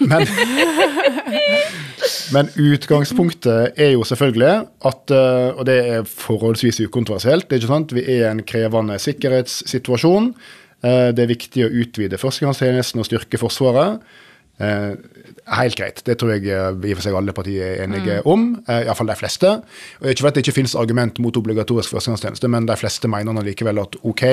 [0.00, 0.24] Men,
[2.32, 4.52] men utgangspunktet er jo selvfølgelig
[4.88, 7.48] at eh, Og det er forholdsvis ukontroversielt.
[7.48, 7.92] det er ikke sant?
[7.96, 10.32] Vi er i en krevende sikkerhetssituasjon.
[10.84, 14.00] Eh, Det er viktig å utvide førstegangstjenesten og styrke Forsvaret.
[14.58, 14.96] Eh,
[15.60, 16.02] helt greit.
[16.06, 18.50] Det tror jeg i og for seg alle partier er enige om.
[18.66, 19.52] Eh, Iallfall de fleste.
[20.00, 23.44] Og det er at det ikke finnes argument mot obligatorisk førstegangstjeneste, men de fleste mener
[23.46, 24.24] likevel at OK,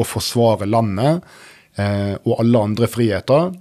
[0.00, 1.22] å forsvare landet
[2.26, 3.52] og alle andre friheter,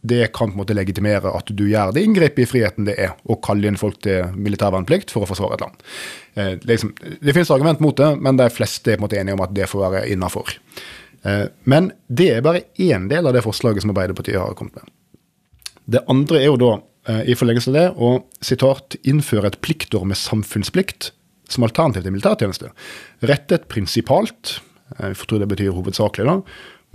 [0.00, 3.16] det kan på en måte legitimere at du gjør det inngrepet i friheten det er
[3.26, 5.82] å kalle inn folk til militærvernplikt for å forsvare et land.
[6.38, 9.38] Eh, liksom, det finnes argument mot det, men de fleste er på en måte enige
[9.38, 10.54] om at det får være innafor.
[11.26, 14.94] Eh, men det er bare én del av det forslaget som Arbeiderpartiet har kommet med.
[15.88, 16.72] Det andre er jo da,
[17.08, 21.10] eh, i forlengelse av det, å sitat, innføre et pliktår med samfunnsplikt
[21.48, 22.72] som alternativ til militærtjeneste.
[23.24, 24.60] Rettet prinsipalt,
[24.98, 26.42] eh, jeg tror det betyr hovedsakelig, da,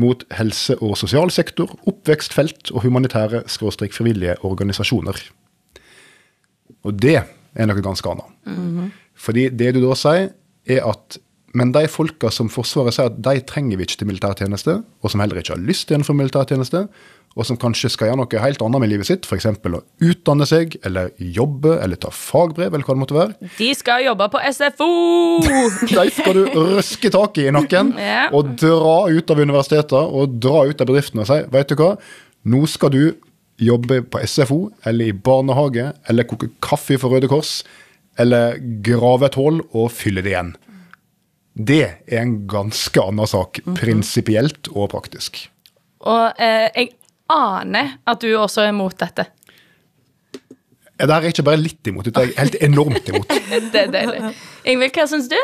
[0.02, 5.20] mot helse- og sosialsektor, oppvekstfelt og humanitære skråstrek frivillige organisasjoner.
[6.84, 8.32] Og det er noe ganske annet.
[9.14, 10.34] Fordi det du da sier,
[10.66, 11.20] er at
[11.54, 15.22] men de folka som Forsvaret sier at de trenger vi ikke til militærtjeneste, og som
[15.22, 16.80] heller ikke har lyst til å gjennomføre militærtjeneste,
[17.34, 19.48] og som kanskje skal gjøre noe helt annet med livet sitt, f.eks.
[19.50, 24.06] å utdanne seg, eller jobbe, eller ta fagbrev, eller hva det måtte være, De skal
[24.06, 24.89] jobbe på SFO!
[25.89, 28.28] de skal du røske tak i i nakken Ja.
[28.36, 31.93] og dra ut av universiteter og dra ut av bedriften og si vet du hva,
[32.54, 33.02] nå skal du
[33.63, 37.62] jobbe på SFO eller i barnehage eller koke kaffe for Røde Kors
[38.19, 40.54] eller grave et hull og fylle det igjen.
[41.54, 45.43] Det er en ganske annen sak, prinsipielt og praktisk.
[46.04, 46.91] Og eh, jeg
[47.32, 49.26] aner at du også er imot dette.
[51.04, 53.28] Det her er ikke bare litt imot, det er helt enormt imot.
[53.74, 54.34] Det er deilig.
[54.70, 55.38] Ingvild, hva syns du?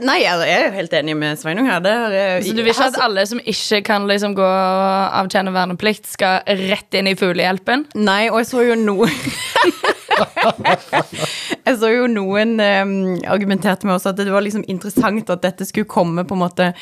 [0.00, 1.84] Nei, jeg er jo helt enig med Sveinung her.
[1.84, 5.52] Jeg- Så du vil ikke at Altså, alle som ikke kan liksom gå og avtjene
[5.52, 7.84] verneplikt, skal rett inn i fuglehjelpen?
[8.00, 9.10] Nei, og jeg så jo noe
[11.66, 12.94] Jeg så jo noen um,
[13.30, 16.72] argumenterte med også at det var liksom interessant at dette skulle komme på en måte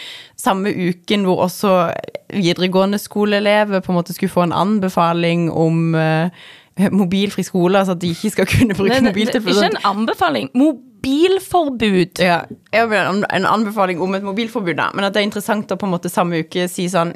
[0.41, 1.75] samme uken hvor også
[2.33, 6.31] videregående skoleelever på en måte skulle få en anbefaling om uh,
[6.89, 9.53] mobilfri skole, altså at de ikke skal kunne bruke Nei, mobiltelefon.
[9.53, 10.51] Ikke en anbefaling.
[10.57, 12.23] Mobilforbud.
[12.23, 12.41] Ja,
[12.73, 14.89] jeg en anbefaling om et mobilforbud, da.
[14.95, 17.13] Men at det er interessant å på en måte samme uke si sånn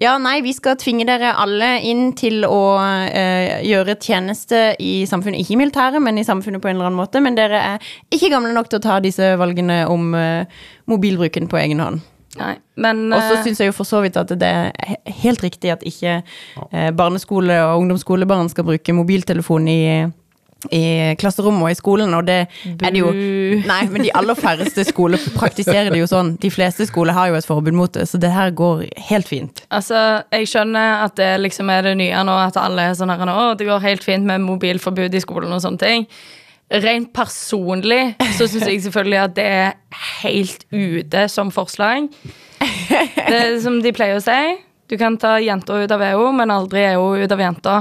[0.00, 5.42] Ja, nei, vi skal tvinge dere alle inn til å eh, gjøre tjeneste i samfunnet.
[5.42, 7.20] Ikke i militæret, men i samfunnet på en eller annen måte.
[7.22, 11.60] Men dere er ikke gamle nok til å ta disse valgene om eh, mobilbruken på
[11.60, 12.00] egen hånd.
[12.40, 15.42] Nei, men Og så eh, syns jeg jo for så vidt at det er helt
[15.44, 19.82] riktig at ikke eh, barneskole- og ungdomsskolebarn skal bruke mobiltelefon i,
[20.70, 22.38] i klasserommet og i skolen, og det
[22.70, 23.10] er det jo
[23.66, 26.34] Nei, men de aller færreste skoler praktiserer det jo sånn.
[26.42, 29.64] De fleste skoler har jo et forbud mot det, så det her går helt fint.
[29.74, 33.26] Altså, Jeg skjønner at det liksom er det nye nå, at alle er sånn her
[33.26, 36.06] nå, det går helt fint med mobilforbud i skolen og sånne ting.
[36.72, 39.72] Rent personlig så syns jeg selvfølgelig at det er
[40.22, 42.08] helt ute som forslag.
[42.62, 44.38] Det er som de pleier å si.
[44.88, 47.74] Du kan ta jenta ut av EU, men aldri EU ut av jenta.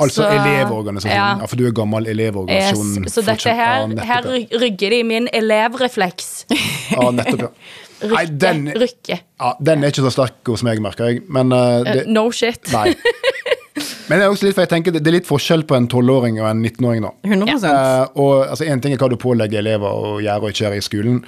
[0.00, 1.16] Altså Så- Elevorganisasjonen.
[1.16, 1.38] ja.
[1.40, 1.46] Ja.
[1.46, 3.12] for du er gammel Yes.
[3.14, 6.46] Så dette her, Ja, nettopp, her rygger de min elevrefleks.
[6.50, 7.52] Ja, nettopp, ja.
[8.00, 9.16] Nei, Rykke, den, rykke.
[9.40, 11.22] ja, den er ikke så sterk hos meg, merker jeg.
[11.28, 12.70] Men, uh, det, No shit.
[12.72, 12.94] nei.
[14.08, 16.40] Men det er også litt, for jeg tenker det er litt forskjell på en 12-åring
[16.42, 17.04] og en 19-åring.
[17.04, 17.10] da.
[17.28, 20.64] 100 Eh, og altså, En ting er hva du pålegger elever å gjøre og ikke
[20.64, 21.20] gjøre i skolen,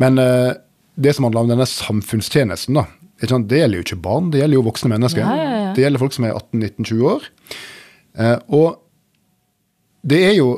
[0.00, 0.54] men uh,
[0.96, 2.86] det som handler om denne samfunnstjenesten, da,
[3.20, 5.20] det gjelder jo ikke barn, det gjelder jo voksne mennesker.
[5.26, 5.72] Ja, ja, ja.
[5.76, 7.28] Det gjelder folk som er 18-19-20 år.
[8.18, 8.80] Eh, og
[10.06, 10.48] det er jo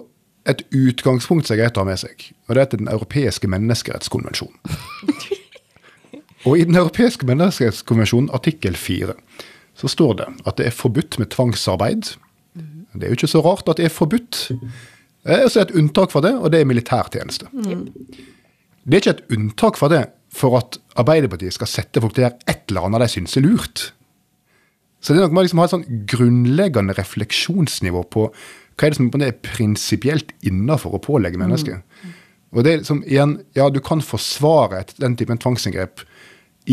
[0.47, 4.59] et utgangspunkt som er greit å ha med seg, og det er Den europeiske menneskerettskonvensjonen.
[6.47, 9.16] og i Den europeiske menneskerettskonvensjonen artikkel 4
[9.77, 12.14] så står det at det er forbudt med tvangsarbeid.
[12.97, 14.47] Det er jo ikke så rart at det er forbudt.
[15.27, 17.51] Det er det et unntak for det, og det er militærtjeneste.
[17.53, 22.29] Det er ikke et unntak for det for at Arbeiderpartiet skal sette folk til å
[22.29, 23.85] gjøre et eller annet de syns er lurt.
[25.07, 28.92] Så det er nok med å liksom ha et sånn grunnleggende refleksjonsnivå på hva er
[28.92, 31.79] det som er prinsipielt innafor å pålegge mennesker.
[32.51, 36.03] Og det er liksom, igjen, ja, du kan forsvare et, den typen tvangsinngrep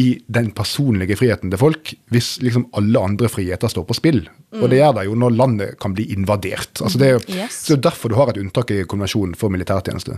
[0.01, 4.23] i den personlige friheten til folk hvis liksom alle andre friheter står på spill.
[4.57, 6.81] Og det gjør det jo når landet kan bli invadert.
[6.81, 7.61] Altså det er jo Yes.
[7.67, 10.17] så er derfor du har et unntak i konvensjonen for militærtjeneste.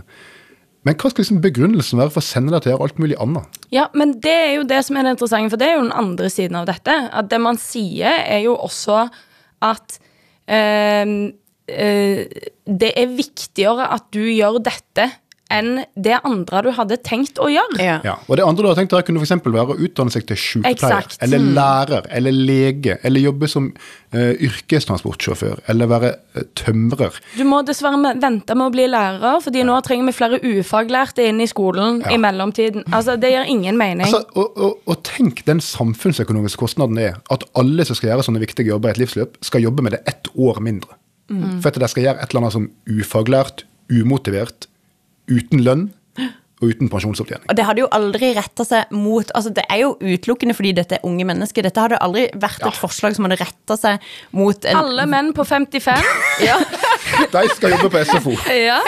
[0.86, 3.58] Men hva skal liksom begrunnelsen være for å sende deg til og alt mulig annet?
[3.74, 5.96] Ja, men det er jo det som er det interessante, for det er jo den
[5.98, 6.94] andre siden av dette.
[7.10, 9.00] At det man sier, er jo også
[9.66, 9.96] at
[10.46, 11.14] eh,
[11.66, 12.20] eh,
[12.66, 15.10] det er viktigere at du gjør dette
[15.50, 17.78] enn det andre du hadde tenkt å gjøre.
[17.78, 18.00] Ja.
[18.04, 20.24] Ja, og det andre du har tenkt deg kunne for eksempel være å utdanne seg
[20.26, 27.20] til sykepleier, eller lærer, eller lege, eller jobbe som uh, yrkestransportsjåfør, eller være uh, tømrer.
[27.38, 31.26] Du må dessverre med- vente med å bli lærer, fordi nå trenger vi flere ufaglærte
[31.30, 32.12] inn i skolen Ja.
[32.14, 32.84] i mellomtiden.
[32.92, 34.06] Altså, Det gir ingen mening.
[34.06, 38.26] Altså, og, og, og tenk den samfunnsøkonomiske kostnaden det er at alle som skal gjøre
[38.26, 40.96] sånne viktige jobber i et livsløp, skal jobbe med det ett år mindre.
[41.60, 44.66] For at de skal gjøre et eller annet som ufaglært, umotivert,
[45.28, 45.88] uten lønn
[46.56, 47.44] og uten pensjonsopptjening.
[47.52, 50.96] Og det hadde jo aldri retta seg mot altså Det er jo utelukkende fordi dette
[50.96, 51.66] er unge mennesker.
[51.66, 55.44] Dette hadde aldri vært et forslag som hadde retta seg mot en Alle menn på
[55.44, 56.08] 55.
[56.48, 56.56] ja.
[57.34, 58.32] De skal jobbe på SFO.
[58.56, 58.78] ja.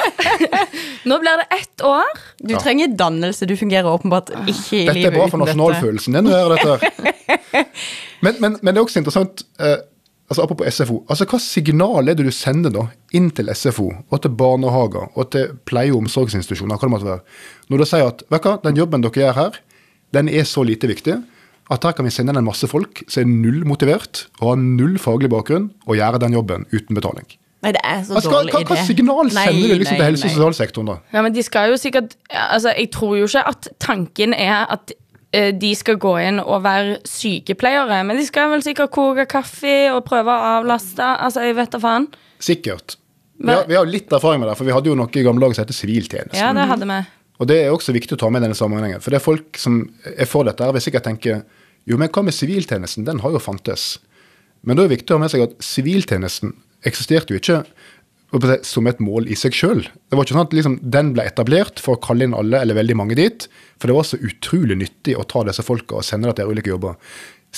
[1.04, 2.08] Nå blir det ett år.
[2.40, 3.44] Du trenger dannelse.
[3.48, 5.42] Du fungerer åpenbart ikke i Dette livet dette.
[5.44, 7.12] nasjonalfølelsen er bra for dette.
[7.52, 7.68] her.
[8.24, 9.76] Men, men, men det er også interessant eh,
[10.28, 11.04] altså Apropos SFO.
[11.08, 12.84] altså Hva signal er det du sender da
[13.16, 17.24] inn til SFO, og til barnehager og til pleie- og omsorgsinstitusjoner, hva det måtte være,
[17.70, 19.58] når du sier at vet du hva, den jobben dere gjør her,
[20.12, 21.18] den er så lite viktig
[21.70, 24.62] at her kan vi sende inn en masse folk som er null motivert og har
[24.62, 27.26] null faglig bakgrunn, og gjøre den jobben uten betaling.
[27.58, 29.98] Nei, det er så Altså, dårlig hva, hva hva signal Nei, sender du liksom nei,
[29.98, 30.96] til helse- og sosialsektoren da?
[31.12, 34.92] Ja, men de skal jo sikkert Altså, jeg tror jo ikke at tanken er at
[35.32, 40.00] de skal gå inn og være sykepleiere, men de skal vel sikkert koke kaffe og
[40.06, 41.04] prøve å avlaste.
[41.04, 42.08] Altså, jeg vet da faen.
[42.40, 42.96] Sikkert.
[43.38, 45.44] Vi har, vi har litt erfaring med det, for vi hadde jo noe i gamle
[45.44, 46.40] dager som heter siviltjeneste.
[46.40, 46.98] Ja, det hadde vi.
[47.38, 49.02] Og det er også viktig å ta med i denne sammenhengen.
[49.04, 51.42] For det er folk som er for dette, her vil sikkert tenke
[51.88, 53.06] jo, men hva med siviltjenesten?
[53.06, 53.94] Den har jo fantes.
[54.66, 56.56] Men da er det viktig å ha med seg at siviltjenesten
[56.88, 57.62] eksisterte jo ikke
[58.62, 59.80] som et mål i seg sjøl.
[59.88, 62.76] Det var ikke sånn at liksom, den ble etablert for å kalle inn alle eller
[62.76, 63.46] veldig mange dit.
[63.80, 66.68] For det var så utrolig nyttig å ta disse folka og sende dem til ulike
[66.74, 66.98] jobber.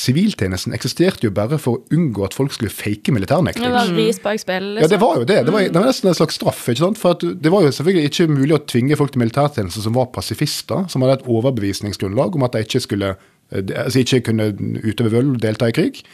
[0.01, 3.65] Siviltjenesten eksisterte jo bare for å unngå at folk skulle fake militærnekting.
[3.67, 5.01] Det var ris bak spillet, Ja, det liksom.
[5.03, 5.39] var jo det.
[5.49, 6.61] Det var, det var nesten en slags straff.
[6.71, 7.01] ikke sant?
[7.01, 10.07] For at Det var jo selvfølgelig ikke mulig å tvinge folk til militærtjeneste som var
[10.15, 14.53] pasifister, som hadde et overbevisningsgrunnlag om at de ikke skulle eh, altså ikke kunne
[14.87, 16.05] utøve vold og delta i krig.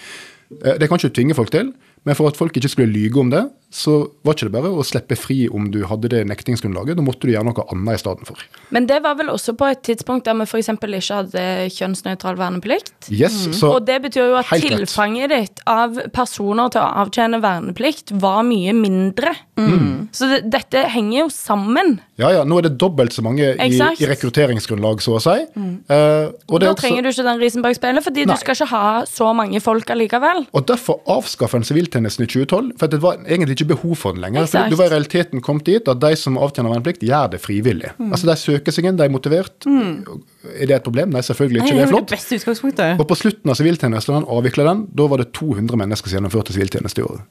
[0.64, 1.74] Eh, Det kan ikke tvinge folk til,
[2.06, 3.44] men for at folk ikke skulle lyge om det,
[3.76, 6.96] så var ikke det bare å slippe fri om du hadde det nektingsgrunnlaget.
[6.96, 8.44] Da måtte du gjøre noe annet i stedet for.
[8.72, 10.70] Men det var vel også på et tidspunkt der vi f.eks.
[10.72, 13.10] ikke hadde kjønnsnøytral verneplikt.
[13.12, 18.14] Yes, så Og det betyr jo at tilfanget ditt av personer til å avtjene verneplikt
[18.16, 19.34] var mye mindre.
[19.60, 20.08] Mm.
[20.16, 21.98] Så det, dette henger jo sammen.
[22.20, 25.36] ja, ja, nå er det dobbelt så mange i, i rekrutteringsgrunnlag, så å si.
[25.36, 28.32] Eh, og, det Da også, trenger du ikke den risen bak speilet, fordi Nei.
[28.32, 30.46] du skal ikke ha så mange folk allikevel.
[30.52, 34.12] og derfor avskaffer en siviltjenesten i 2012, for at det var egentlig ikke behov for
[34.16, 34.46] den lenger.
[34.46, 37.40] For det du var i realiteten kommet dit at de som avtjener verneplikt, gjør det
[37.42, 37.90] frivillig.
[37.98, 38.10] Mm.
[38.12, 39.66] Altså De søker seg inn, de er motivert.
[39.66, 41.10] Er det et problem?
[41.14, 41.72] Nei, selvfølgelig ikke.
[41.72, 42.08] det Det er er flott.
[42.08, 43.00] det beste utgangspunktet.
[43.00, 46.18] Og på slutten av siviltjenesten, da han avvikla den, da var det 200 mennesker som
[46.20, 47.26] gjennomførte siviltjeneste i året.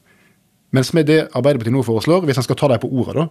[0.76, 3.28] Mens med det Arbeiderpartiet nå foreslår, hvis en skal ta dem på ordet, da,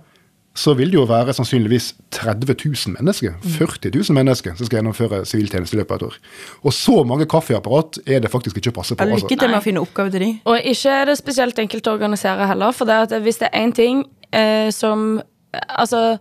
[0.56, 5.26] så vil det jo være sannsynligvis 30 000 mennesker, 40 000 mennesker, som skal gjennomføre
[5.28, 6.20] siviltjeneste i løpet av et år.
[6.64, 9.04] Og så mange kaffeapparat er det faktisk ikke å passe på.
[9.04, 9.28] Altså.
[9.28, 10.30] Lykke til med å finne oppgave til de.
[10.48, 13.66] Og ikke er det spesielt enkelt å organisere heller, for det at hvis det er
[13.66, 15.22] én ting eh, som
[15.56, 16.18] Altså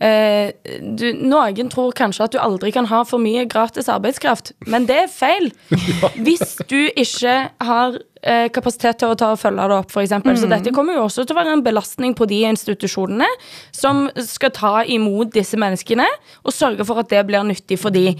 [0.00, 4.86] eh, du, Noen tror kanskje at du aldri kan ha for mye gratis arbeidskraft, men
[4.88, 5.50] det er feil.
[6.24, 7.98] Hvis du ikke har
[8.52, 10.12] kapasitet til å ta og følge det opp, f.eks.
[10.42, 13.28] Så dette kommer jo også til å være en belastning på de institusjonene
[13.72, 16.04] som skal ta imot disse menneskene,
[16.44, 18.10] og sørge for at det blir nyttig for de.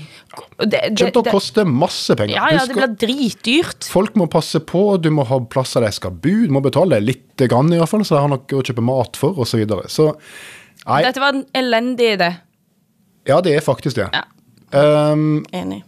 [0.65, 2.37] Det, kommer til å koste masse penger.
[2.39, 3.91] ja, ja, det blir dritdyrt.
[3.93, 7.45] Folk må passe på, du må ha plasser de skal bo, du må betale litt
[7.49, 9.53] grann i hvert fall, så de har noe å kjøpe mat for, osv.
[9.53, 9.89] Så, videre.
[9.93, 10.09] så
[10.87, 12.31] nei, Dette var en elendig idé.
[13.29, 14.09] ja, det er faktisk det.
[14.17, 14.25] Ja.
[14.71, 15.81] Um, Enig.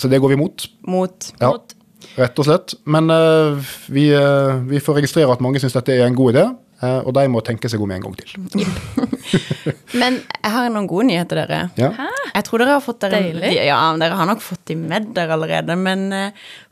[0.00, 0.64] så det går vi mot.
[0.88, 1.74] Mot Ja, Mot-
[2.18, 2.74] rett og slett.
[2.86, 3.58] Men uh,
[3.92, 6.44] vi, uh, vi får registrere at mange syns dette er en god idé,
[6.82, 8.34] uh, og de må tenke seg om en gang til.
[10.00, 11.60] Men jeg har noen gode nyheter, dere.
[11.80, 11.90] Ja.
[12.34, 13.50] Jeg tror dere har fått dere Deilig.
[13.54, 15.76] de- Ja, dere har nok fått de med dere allerede.
[15.78, 16.08] Men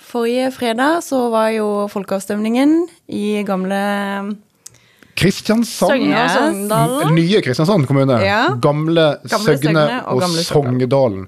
[0.02, 2.74] forrige fredag så var jo folkeavstemningen
[3.14, 3.83] i gamle
[5.18, 5.92] Kristiansand.
[5.92, 7.12] Søgne.
[7.12, 8.16] Nye Kristiansand kommune.
[8.24, 8.46] Ja.
[8.62, 11.26] Gamle, Gamle Søgne Søgne og og, Sogndalen.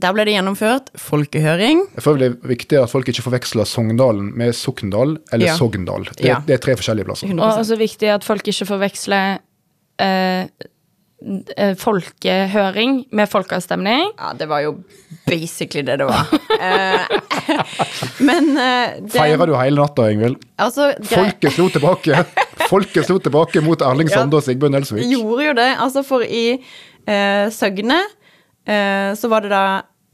[0.00, 1.82] Der ble det gjennomført folkehøring.
[1.98, 5.56] Jeg føler det er viktig at folk ikke forveksler Sogndalen med Sokndal eller Ja.
[5.58, 6.06] Sogndal.
[6.16, 6.38] Det, Ja.
[6.46, 7.26] det er tre forskjellige plasser.
[7.28, 7.40] 100%.
[7.42, 9.38] Og også viktig at folk ikke forveksler
[10.00, 10.46] eh,
[11.56, 14.08] eh, folkehøring med folkeavstemning.
[14.18, 14.72] Ja, det var jo
[15.28, 16.24] basically det det var.
[16.56, 17.06] Eh,
[18.28, 20.40] Men eh, det, Feirer du hele natta, Ingvild?
[20.58, 22.24] Altså, Folket slo tilbake.
[22.72, 24.22] Folket slo tilbake mot Erling Ja.
[24.22, 25.04] Sande og Sigbjørn Elsvik.
[25.12, 25.70] gjorde jo det.
[25.84, 26.56] Altså, for i
[27.06, 28.00] eh, Søgne
[28.64, 29.64] så var det da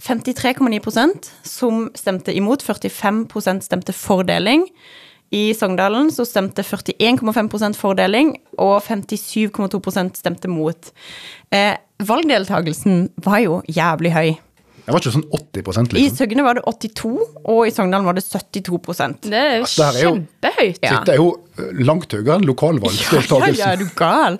[0.02, 4.64] 53,9% som stemte imot, 45% stemte for deling.
[5.30, 10.92] I Sogndalen så stemte 41,5 for deling, og 57,2% stemte mot.
[11.52, 14.30] Eh, valgdeltagelsen var jo jævlig høy.
[14.88, 16.14] Det var ikke sånn 80 I liksom.
[16.16, 17.10] Søgne var det 82,
[17.52, 20.78] og i Sogndal var det 72 Det er jo Det er jo- kjempehøyt.
[20.80, 20.92] Ja.
[20.94, 21.26] Dette er jo
[21.58, 24.38] eh, langt høyere enn Ja, ja, ja, er du gal?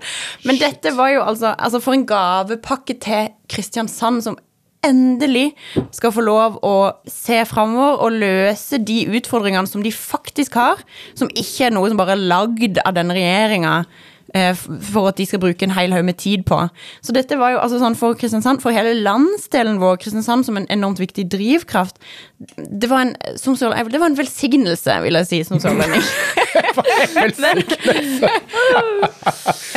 [0.48, 4.38] Men dette var jo altså, altså for en gavepakke til Kristiansand som
[4.88, 5.50] endelig
[5.92, 10.80] skal få lov å se framover og løse de utfordringene som de faktisk har,
[11.18, 13.82] som ikke er noe som bare er lagd av denne regjeringa.
[14.34, 16.60] Eh, For at de skal bruke en hel haug med tid på.
[17.04, 20.68] Så dette var jo altså sånn for Kristiansand, for hele landsdelen vår, Kristiansand som en
[20.72, 22.00] enormt viktig drivkraft.
[22.56, 26.04] Det var en, som så, det var en velsignelse, vil jeg si, som sørlending.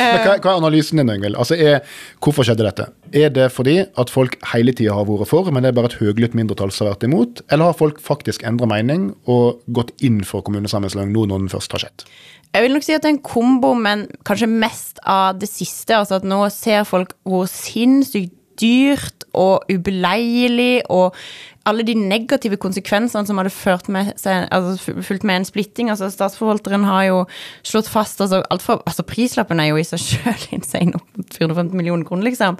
[0.02, 1.36] Men hva, hva er analysen din, Øyngvild?
[1.38, 1.80] Altså, er,
[2.22, 2.88] hvorfor skjedde dette?
[3.12, 5.98] Er det fordi at folk hele tida har vært for, men det er bare et
[6.00, 7.42] høylytt mindretall som har vært imot?
[7.52, 11.76] Eller har folk faktisk endra mening og gått inn for kommunesammenslåing nå når den først
[11.76, 12.06] har skjedd?
[12.52, 15.96] Jeg vil nok si at det er en kombo, men kanskje mest av det siste.
[15.96, 21.16] Altså at nå ser folk hvor sinnssykt dyrt og ubeleilig og
[21.68, 25.90] alle de negative konsekvensene som hadde ført med seg, altså fulgt med en splitting.
[25.90, 27.18] altså Statsforvalteren har jo
[27.62, 31.76] slått fast altså alt for, altså Prislappen er jo i seg sjøl insane, mot 450
[31.78, 32.58] millioner kroner, liksom.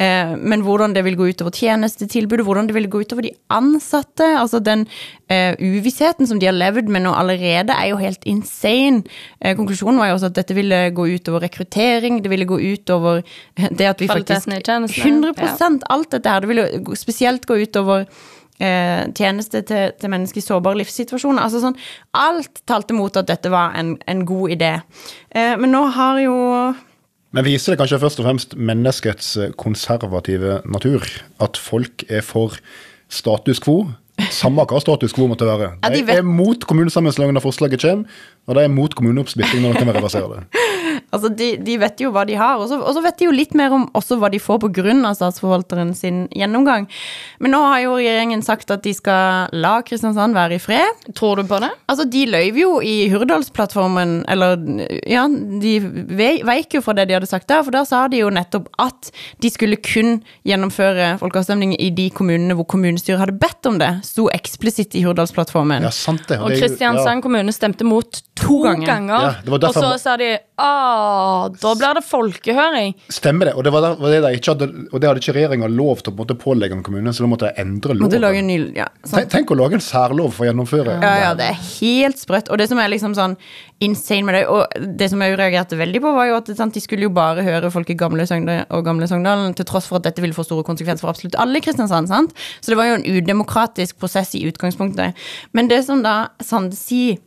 [0.00, 4.26] Eh, men hvordan det vil gå utover tjenestetilbudet, hvordan det vil gå utover de ansatte.
[4.38, 4.86] altså Den
[5.28, 9.02] eh, uvissheten som de har levd med nå allerede, er jo helt insane.
[9.40, 13.22] Eh, konklusjonen var jo også at dette ville gå utover rekruttering, det ville gå utover
[13.56, 16.40] det at vi faktisk Kvaliteten tjenestene, 100% alt dette her.
[16.40, 18.06] Det ville spesielt gå utover
[18.62, 21.42] eh, tjeneste til, til mennesker i sårbare livssituasjoner.
[21.44, 21.78] Altså sånn,
[22.18, 24.72] alt talte mot at dette var en, en god idé.
[25.30, 26.38] Eh, men nå har jo
[27.32, 31.06] Men viser det kanskje først og fremst menneskets eh, konservative natur?
[31.40, 32.58] At folk er for
[33.12, 33.86] status quo?
[34.32, 35.72] Samme hva status quo måtte være.
[35.88, 39.96] De, er mot kommunesammenslåing når forslaget kommer, og de er mot kommuneoppsplitting når de kan
[39.96, 40.44] reversere det.
[41.12, 43.34] Altså, de, de vet jo hva de har, og så, og så vet de jo
[43.34, 46.86] litt mer om også hva de får av statsforvalteren sin gjennomgang.
[47.42, 51.06] Men nå har jo regjeringen sagt at de skal la Kristiansand være i fred.
[51.14, 51.70] Tror du på det?
[51.90, 54.56] Altså, de løy jo i Hurdalsplattformen, eller
[55.08, 55.74] ja, de
[56.48, 59.12] veik jo fra det de hadde sagt der, for der sa de jo nettopp at
[59.42, 63.92] de skulle kun gjennomføre folkeavstemning i de kommunene hvor kommunestyret hadde bedt om det.
[64.06, 65.84] Sto eksplisitt i Hurdalsplattformen.
[65.84, 66.40] Ja, sant det.
[66.40, 68.86] og Kristiansand Kristiansand kommune stemte mot to, To ganger.
[68.86, 69.26] ganger.
[69.46, 71.01] Ja, og så sa de ah,
[71.62, 72.94] da blir det folkehøring.
[73.12, 73.54] Stemmer det.
[73.58, 76.02] Og det var, der, var det de ikke hadde, og det hadde ikke regjeringa lov
[76.02, 78.40] til å på en måte pålegge en kommune, så da måtte de endre Måtte lage
[78.40, 78.50] loven.
[78.50, 79.16] en ny ja, sant.
[79.22, 82.50] Tenk, tenk å lage en særlov for å gjennomføre Ja, ja, det er helt sprøtt.
[82.52, 83.36] Og det som er liksom sånn
[83.82, 86.82] insane med det, og det som jeg reagerte veldig på, var jo at sant, de
[86.84, 90.06] skulle jo bare høre folk i gamle Søgne og gamle Sogndalen, til tross for at
[90.06, 92.10] dette ville få store konsekvenser for absolutt alle i Kristiansand.
[92.12, 92.36] sant?
[92.60, 95.18] Så det var jo en udemokratisk prosess i utgangspunktet.
[95.52, 97.18] Men det som da Sande sier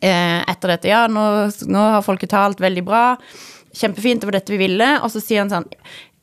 [0.00, 1.22] etter dette, ja, nå,
[1.72, 3.04] nå har folket talt veldig bra,
[3.76, 5.70] kjempefint, det var dette vi ville, og så sier han sånn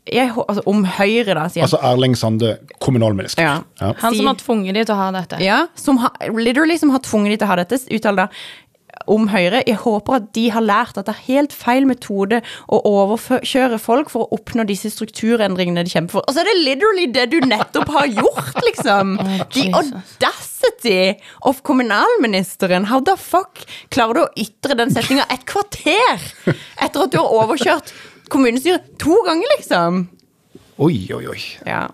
[0.04, 1.70] jeg, altså, Om Høyre, da, sier han.
[1.70, 3.46] Altså Erling Sande, kommunalminister.
[3.46, 3.54] Ja.
[3.80, 3.94] Ja.
[4.02, 5.40] Han som har tvunget de til å ha dette.
[5.44, 8.28] Ja, som har, literally som har tvunget de til å ha dette, uttaler da
[9.10, 9.64] om Høyre.
[9.68, 14.12] Jeg håper at de har lært at det er helt feil metode å overkjøre folk
[14.14, 16.28] for å oppnå disse strukturendringene de kjemper for.
[16.28, 19.18] Og så er det literally det du nettopp har gjort, liksom!
[19.54, 21.00] The audacity
[21.42, 22.88] of kommunalministeren.
[22.92, 23.64] How the fuck
[23.94, 26.24] klarer du å ytre den setninga et kvarter
[26.82, 27.94] etter at du har overkjørt
[28.34, 30.06] kommunestyret to ganger, liksom?
[30.82, 31.42] Oi, oi, oi.
[31.68, 31.88] Ja.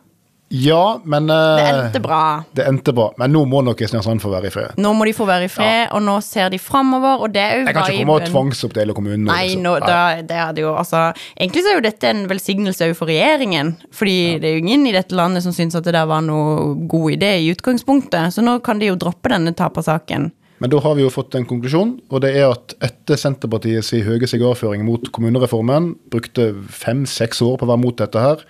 [0.50, 2.22] Ja, men eh, Det endte bra.
[2.58, 3.10] Det endte bra.
[3.22, 4.80] Men nå må nok Kristiansand få være i fred.
[4.82, 7.60] Nå må de få være i fred, og nå ser de framover, og det er
[7.60, 9.28] jo Jeg kan ikke komme og tvangsoppdele kommunen.
[9.28, 9.64] nå, Nei, liksom.
[9.68, 11.04] nå, da, det det jo altså
[11.38, 13.76] Egentlig så er jo dette en velsignelse òg for regjeringen.
[13.94, 16.74] Fordi det er jo ingen i dette landet som syns at det der var noe
[16.90, 18.34] god idé i utgangspunktet.
[18.34, 20.32] Så nå kan de jo droppe denne tapersaken.
[20.60, 24.28] Men da har vi jo fått en konklusjon, og det er at etter Senterpartiets høye
[24.28, 28.44] sigarføring mot kommunereformen, brukte fem-seks år på å være mot dette her,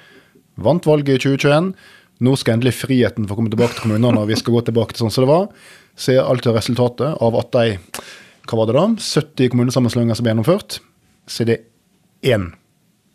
[0.65, 1.71] vant valget i 2021,
[2.25, 5.05] nå skal endelig friheten få komme tilbake til kommunene, og vi skal gå tilbake til
[5.05, 5.49] sånn som det var,
[5.99, 7.77] så er alt resultatet av at de,
[8.49, 10.79] hva var det da, 70 kommunesammenslåinger som ble gjennomført,
[11.29, 11.59] så er det
[12.27, 12.49] én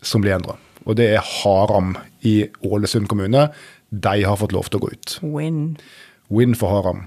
[0.05, 0.57] som blir endra.
[0.84, 3.49] Og det er Haram i Ålesund kommune.
[3.88, 5.18] De har fått lov til å gå ut.
[5.24, 5.61] Win.
[6.32, 7.07] Win for Haram.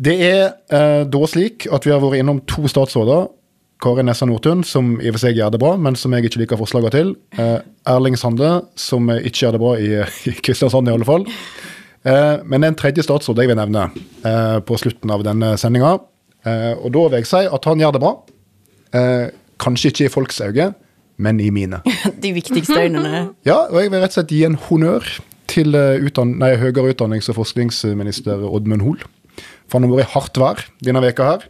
[0.00, 0.42] Det er
[0.72, 3.28] eh, da slik at vi har vært innom to statsråder.
[3.80, 6.42] Kari Nessa Nordtun, som i og for seg gjør det bra, men som jeg ikke
[6.42, 7.12] liker forslagene til.
[7.40, 7.58] Eh,
[7.88, 9.90] Erling Sande, som ikke gjør det bra i,
[10.28, 11.24] i Kristiansand i alle fall.
[12.04, 15.54] Eh, men det er en tredje statsråd jeg vil nevne eh, på slutten av denne
[15.60, 15.94] sendinga.
[16.44, 18.12] Eh, og da vil jeg si at han gjør det bra.
[19.00, 19.26] Eh,
[19.60, 20.70] kanskje ikke i folks øyne,
[21.20, 21.80] men i mine.
[22.24, 23.30] De viktigste øynene.
[23.48, 25.08] Ja, og jeg vil rett og slett gi en honnør
[25.50, 29.00] til utdan nei, høyere utdannings- og forskningsminister Oddmund Hoel.
[29.70, 31.48] For han har vært i hardt vær denne veka her.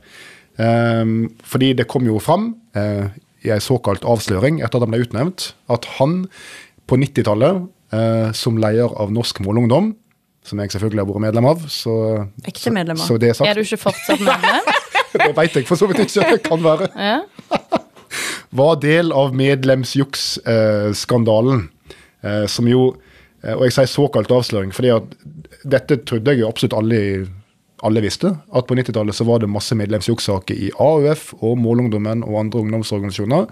[0.60, 2.44] Ehm, fordi det kom jo fram
[2.76, 3.06] eh,
[3.46, 5.40] i en såkalt avsløring etter at han ble utnevnt,
[5.72, 6.12] at han
[6.90, 7.54] på 90-tallet,
[7.96, 9.86] eh, som leder av Norsk Målungdom,
[10.44, 11.92] som jeg selvfølgelig har vært medlem av, så,
[12.48, 13.04] Ekte medlem av.
[13.20, 14.64] det er sagt, Er du ikke fortsatt medlem?
[15.20, 17.18] det vet jeg for så vidt ikke, det kan være Ja.
[18.60, 21.60] var del av medlemsjuksskandalen.
[22.22, 22.80] Eh, som jo
[23.40, 25.04] Og jeg sier såkalt avsløring, fordi at
[25.64, 27.24] dette trodde jeg jo absolutt alle, i-
[27.86, 28.30] alle visste.
[28.52, 33.46] At på 90-tallet så var det masse medlemsjukssaker i AUF og Målungdommen og andre ungdomsorganisasjoner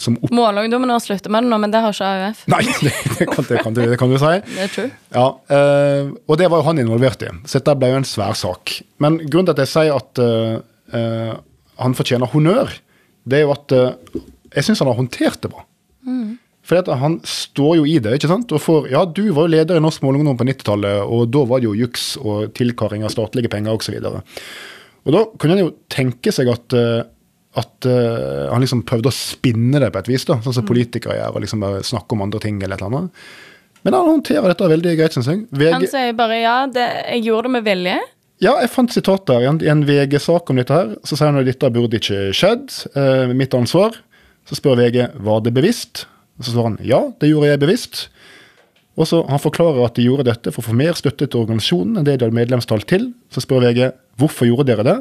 [0.00, 0.32] som opp...
[0.34, 2.44] Målungdommen har sluttet med det nå, men det har ikke AUF.
[2.54, 4.32] Nei, det, det, kan, det, kan, du- det kan du si.
[4.54, 4.90] Det er true.
[5.16, 5.26] Ja,
[5.58, 8.76] eh, og det var jo han involvert i, så dette ble jo en svær sak.
[9.04, 11.34] Men grunnen til at jeg sier at eh,
[11.84, 12.72] han fortjener honnør,
[13.28, 14.22] det er jo at eh,
[14.54, 15.64] jeg syns han har håndtert det bra.
[16.64, 18.52] For han står jo i det, ikke sant?
[18.56, 21.60] Og får, ja, du var jo leder i Norsk Målungdom på 90-tallet, og da var
[21.60, 23.98] det jo juks og tilkaring av statlige penger osv.
[24.08, 24.46] Og,
[25.04, 27.02] og da kunne han jo tenke seg at eh,
[27.54, 31.20] at eh, han liksom prøvde å spinne det på et vis, da, sånn som politikere
[31.20, 33.28] gjør, og liksom bare snakke om andre ting eller et eller annet.
[33.84, 35.44] Men han håndterer dette veldig greit, syns jeg.
[35.52, 37.98] VG, Han sier bare ja, det, jeg gjorde det med vilje.
[38.42, 40.96] ja, jeg fant sitater i en VG-sak om dette her.
[41.04, 42.72] Så sier han at dette burde ikke skjedd.
[42.96, 44.00] Eh, mitt ansvar.
[44.48, 46.06] Så spør VG var det bevisst.
[46.38, 48.08] Og så svarer han ja, det gjorde jeg bevisst.
[48.98, 51.98] Og så Han forklarer at de gjorde dette for å få mer støtte til organisasjonen
[51.98, 53.12] enn det de hadde medlemstall til.
[53.30, 54.96] Så spør VG hvorfor gjorde dere det.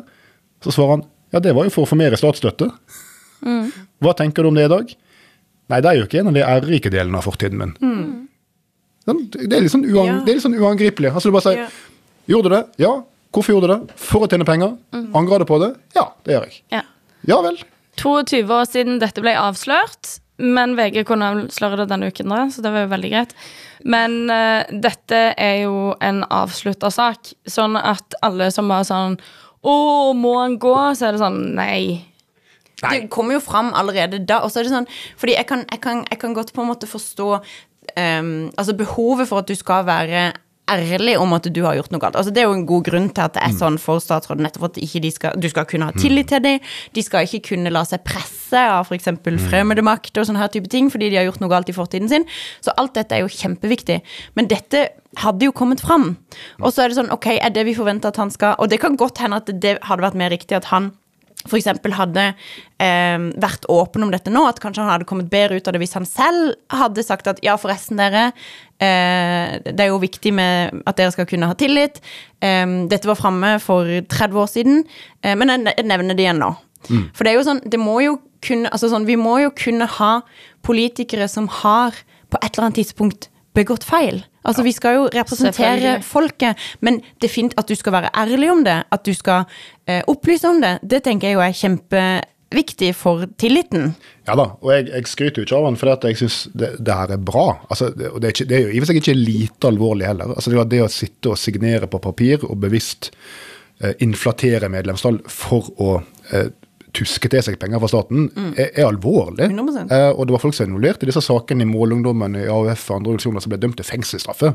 [0.66, 2.68] Så svarer han ja, det var jo for å få mer statsstøtte.
[3.44, 4.92] Hva tenker du om det i dag?
[5.72, 7.72] Nei, det er jo ikke en av de ærerike delene av fortiden min.
[7.82, 8.28] Mm.
[9.34, 10.36] Det er litt sånn, uang, Ja.
[10.40, 11.10] sånn uangripelig.
[11.12, 11.70] Altså, du bare sier Ja.
[12.28, 12.66] Gjorde du det?
[12.78, 13.04] Ja.
[13.34, 13.96] Hvorfor gjorde du det?
[13.98, 14.78] For å tjene penger.
[15.14, 15.76] Angrer du på det?
[15.96, 16.62] Ja, det gjør jeg.
[16.72, 16.82] Ja.
[17.28, 17.58] Ja vel.
[17.98, 22.64] 22 år siden dette ble avslørt, men VG kunne avsløre det denne uken, da, så
[22.64, 23.36] det var jo veldig greit.
[23.84, 29.18] Men uh, dette er jo en avslutta sak, sånn at alle som var sånn
[29.64, 29.74] Å,
[30.16, 30.76] må han gå?
[30.96, 32.04] Så er det sånn Nei.
[32.84, 34.42] Det kommer jo fram allerede da.
[34.44, 34.88] Og så er det sånn,
[35.20, 37.30] fordi jeg kan, jeg kan, jeg kan godt på en måte forstå
[37.98, 40.32] Um, altså behovet for at du skal være
[40.70, 42.16] ærlig om at du har gjort noe galt.
[42.16, 44.70] Altså Det er jo en god grunn til at det er sånn for statsråden, nettopp
[44.70, 46.72] at ikke de skal, du skal kunne ha tillit til dem.
[46.96, 49.12] De skal ikke kunne la seg presse av f.eks.
[49.50, 52.28] fremmedmakt og sånne her type ting, fordi de har gjort noe galt i fortiden sin.
[52.64, 54.00] Så alt dette er jo kjempeviktig.
[54.40, 54.88] Men dette
[55.20, 56.14] hadde jo kommet fram.
[56.62, 58.80] Og så er det sånn, ok, er det vi forventer at han skal Og det
[58.82, 60.94] kan godt hende at det hadde vært mer riktig at han
[61.52, 62.30] eksempel hadde
[62.82, 65.82] eh, vært åpen om dette nå, at kanskje han hadde kommet bedre ut av det
[65.84, 68.30] hvis han selv hadde sagt at ja, forresten, dere,
[68.80, 72.00] eh, det er jo viktig med at dere skal kunne ha tillit.
[72.44, 74.86] Eh, dette var framme for 30 år siden,
[75.24, 76.54] eh, men jeg nevner det igjen nå.
[77.16, 79.88] For det er jo sånn, det må jo kunne, altså sånn, vi må jo kunne
[80.00, 80.14] ha
[80.68, 81.96] politikere som har
[82.32, 84.24] på et eller annet tidspunkt begått feil.
[84.44, 88.52] Altså Vi skal jo representere folket, men det er fint at du skal være ærlig
[88.52, 89.46] om det, at du skal
[89.88, 90.78] eh, opplyse om det.
[90.84, 93.94] Det tenker jeg jo er kjempeviktig for tilliten.
[94.28, 97.00] Ja da, og jeg, jeg skryter jo ikke av han fordi jeg syns det, det
[97.00, 97.48] her er bra.
[97.70, 99.72] Altså, det, og det er, ikke, det er jo i og for seg ikke lite
[99.72, 100.36] alvorlig heller.
[100.36, 103.14] Altså, det, var det å sitte og signere på papir og bevisst
[103.84, 105.96] eh, inflatere medlemstall for å
[106.34, 106.52] eh,
[106.94, 109.48] tuske til seg penger fra staten, er, er alvorlig.
[109.50, 109.92] 100%.
[109.92, 112.84] Eh, og det var folk som er involvert i disse sakene i Målungdommen, i AUF
[112.92, 114.54] og andre organisasjoner som ble dømt til fengselsstraffe.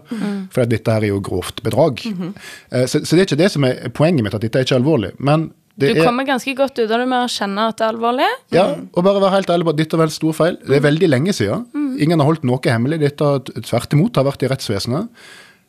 [0.55, 2.05] For dette her er jo grovt bedrag.
[2.07, 4.79] eh, så, så det er ikke det som er poenget mitt, at dette er ikke
[4.79, 5.13] alvorlig.
[5.19, 7.85] Men det Du er kommer ganske godt ut av det med å kjenne at det
[7.87, 8.31] er alvorlig.
[8.55, 10.57] ja, og bare være helt ærlig på at dette var en stor feil.
[10.67, 11.67] Det er veldig lenge siden.
[12.03, 12.99] Ingen har holdt noe hemmelig.
[13.03, 13.29] Dette
[13.67, 15.07] tvert imot har vært i rettsvesenet.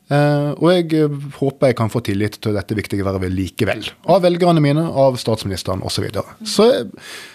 [0.10, 3.86] Eh, og jeg eh, håper jeg kan få tillit til dette viktige vervet likevel.
[4.10, 6.00] Av velgerne mine, av statsministeren osv.
[6.00, 6.38] Så, videre.
[6.48, 6.66] så,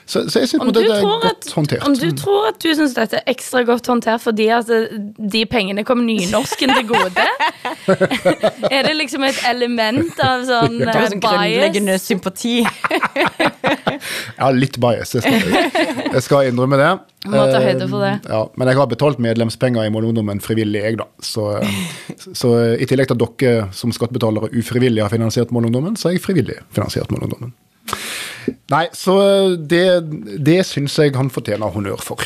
[0.07, 1.85] så, så jeg syns Om det er godt at, håndtert.
[1.89, 4.99] om du tror at du syns dette er ekstra godt håndtert fordi at eh,
[5.33, 7.25] de pengene kom nynorsken til gode,
[8.75, 12.59] er det liksom et element av sånn bias eh, sånn grunnleggende sympati.
[14.35, 16.89] Ja, litt bias, jeg skal, jeg skal innrømme det.
[17.33, 18.13] Må ta høyde for det.
[18.27, 21.07] Eh, Ja, men jeg har betalt medlemspenger i Målungdommen frivillig, jeg, da.
[21.25, 21.47] Så,
[22.37, 26.25] så i tillegg til at dere som skattebetalere ufrivillig har finansiert Målungdommen, så har jeg
[26.27, 27.55] frivillig finansiert Målungdommen.
[28.73, 29.15] Nei, så
[29.57, 29.85] det,
[30.45, 32.23] det syns jeg han fortjener honnør for.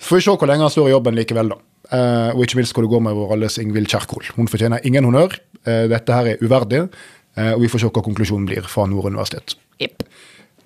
[0.00, 1.60] Får vi se hvor lenge han står i jobben likevel, da.
[1.90, 4.28] Uh, og ikke minst hvor det går med vår alles Ingvild Kjerkol.
[4.36, 5.34] Hun fortjener ingen honnør.
[5.66, 9.10] Uh, dette her er uverdig, uh, og vi får se hva konklusjonen blir fra Nord
[9.10, 9.56] universitet.
[9.82, 10.04] Jipp.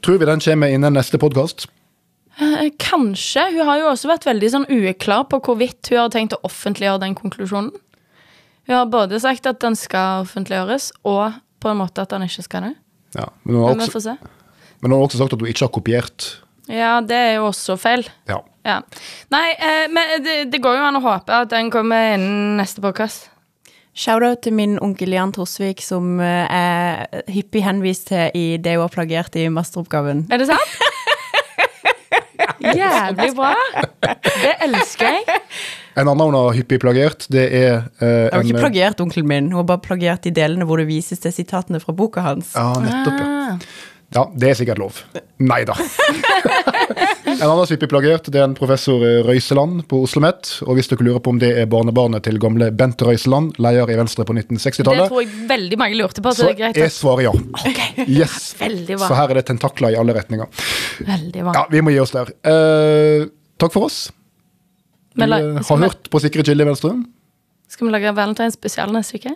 [0.04, 1.66] Tror vi den kommer innen neste podkast?
[2.36, 3.46] Eh, Kanskje.
[3.54, 7.04] Hun har jo også vært veldig sånn uklar på hvorvidt hun har tenkt å offentliggjøre
[7.06, 7.72] den konklusjonen.
[8.64, 12.44] Hun har både sagt at den skal offentliggjøres, og på en måte at den ikke
[12.46, 12.74] skal det.
[13.14, 14.14] Ja, men hun har også, får se.
[14.80, 16.30] Men hun har også sagt at hun ikke har kopiert.
[16.70, 18.06] Ja, det er jo også feil.
[18.30, 18.38] Ja.
[18.64, 18.78] Ja.
[19.34, 22.80] Nei, eh, men det, det går jo an å håpe at den kommer innen neste
[22.84, 23.28] podkast.
[23.94, 28.86] Shout-out til min onkel Jan Trosvik, som eh, er hyppig henvist til i det hun
[28.88, 30.24] har plagiert i masteroppgaven.
[30.32, 30.74] Er det sant?
[32.64, 33.52] Jævlig bra.
[34.24, 35.40] Det elsker jeg.
[36.00, 39.28] En annen hun har hyppig plagiert, det er uh, Jeg har ikke en- plagiert onkelen
[39.30, 42.54] min, hun har bare plagiert de delene hvor det vises til sitatene fra boka hans.
[42.56, 43.58] Ja, nettopp, ja.
[44.14, 44.98] Ja, det er sikkert lov.
[45.42, 45.74] Nei da.
[47.34, 50.50] en annen hyppig plagiert, det er en professor Røiseland på Oslo OsloMet.
[50.68, 53.96] Og hvis dere lurer på om det er barnebarnet til gamle Bent Røiseland, leder i
[53.98, 56.32] Venstre på 1960-tallet, tror jeg veldig mange lurte på.
[56.34, 57.32] Så så det er er svaret ja.
[58.20, 58.54] Yes.
[58.60, 59.08] Veldig bra.
[59.08, 60.46] Så her er det tentakler i alle retninger.
[61.08, 61.56] Veldig bra.
[61.58, 62.30] Ja, vi må gi oss der.
[62.44, 63.26] Eh,
[63.58, 64.04] takk for oss.
[65.14, 66.94] Vi la- eh, har hørt på Sikre Chili Venstre.
[67.70, 69.34] Skal vi lage Valentine's spesial neste uke?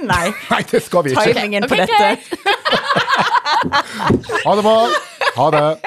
[0.00, 1.32] Nei, Nei, det skal vi ikke.
[1.32, 2.18] timingen på Ok, dette.
[4.44, 4.88] Ha det bra.
[5.36, 5.78] Ha det.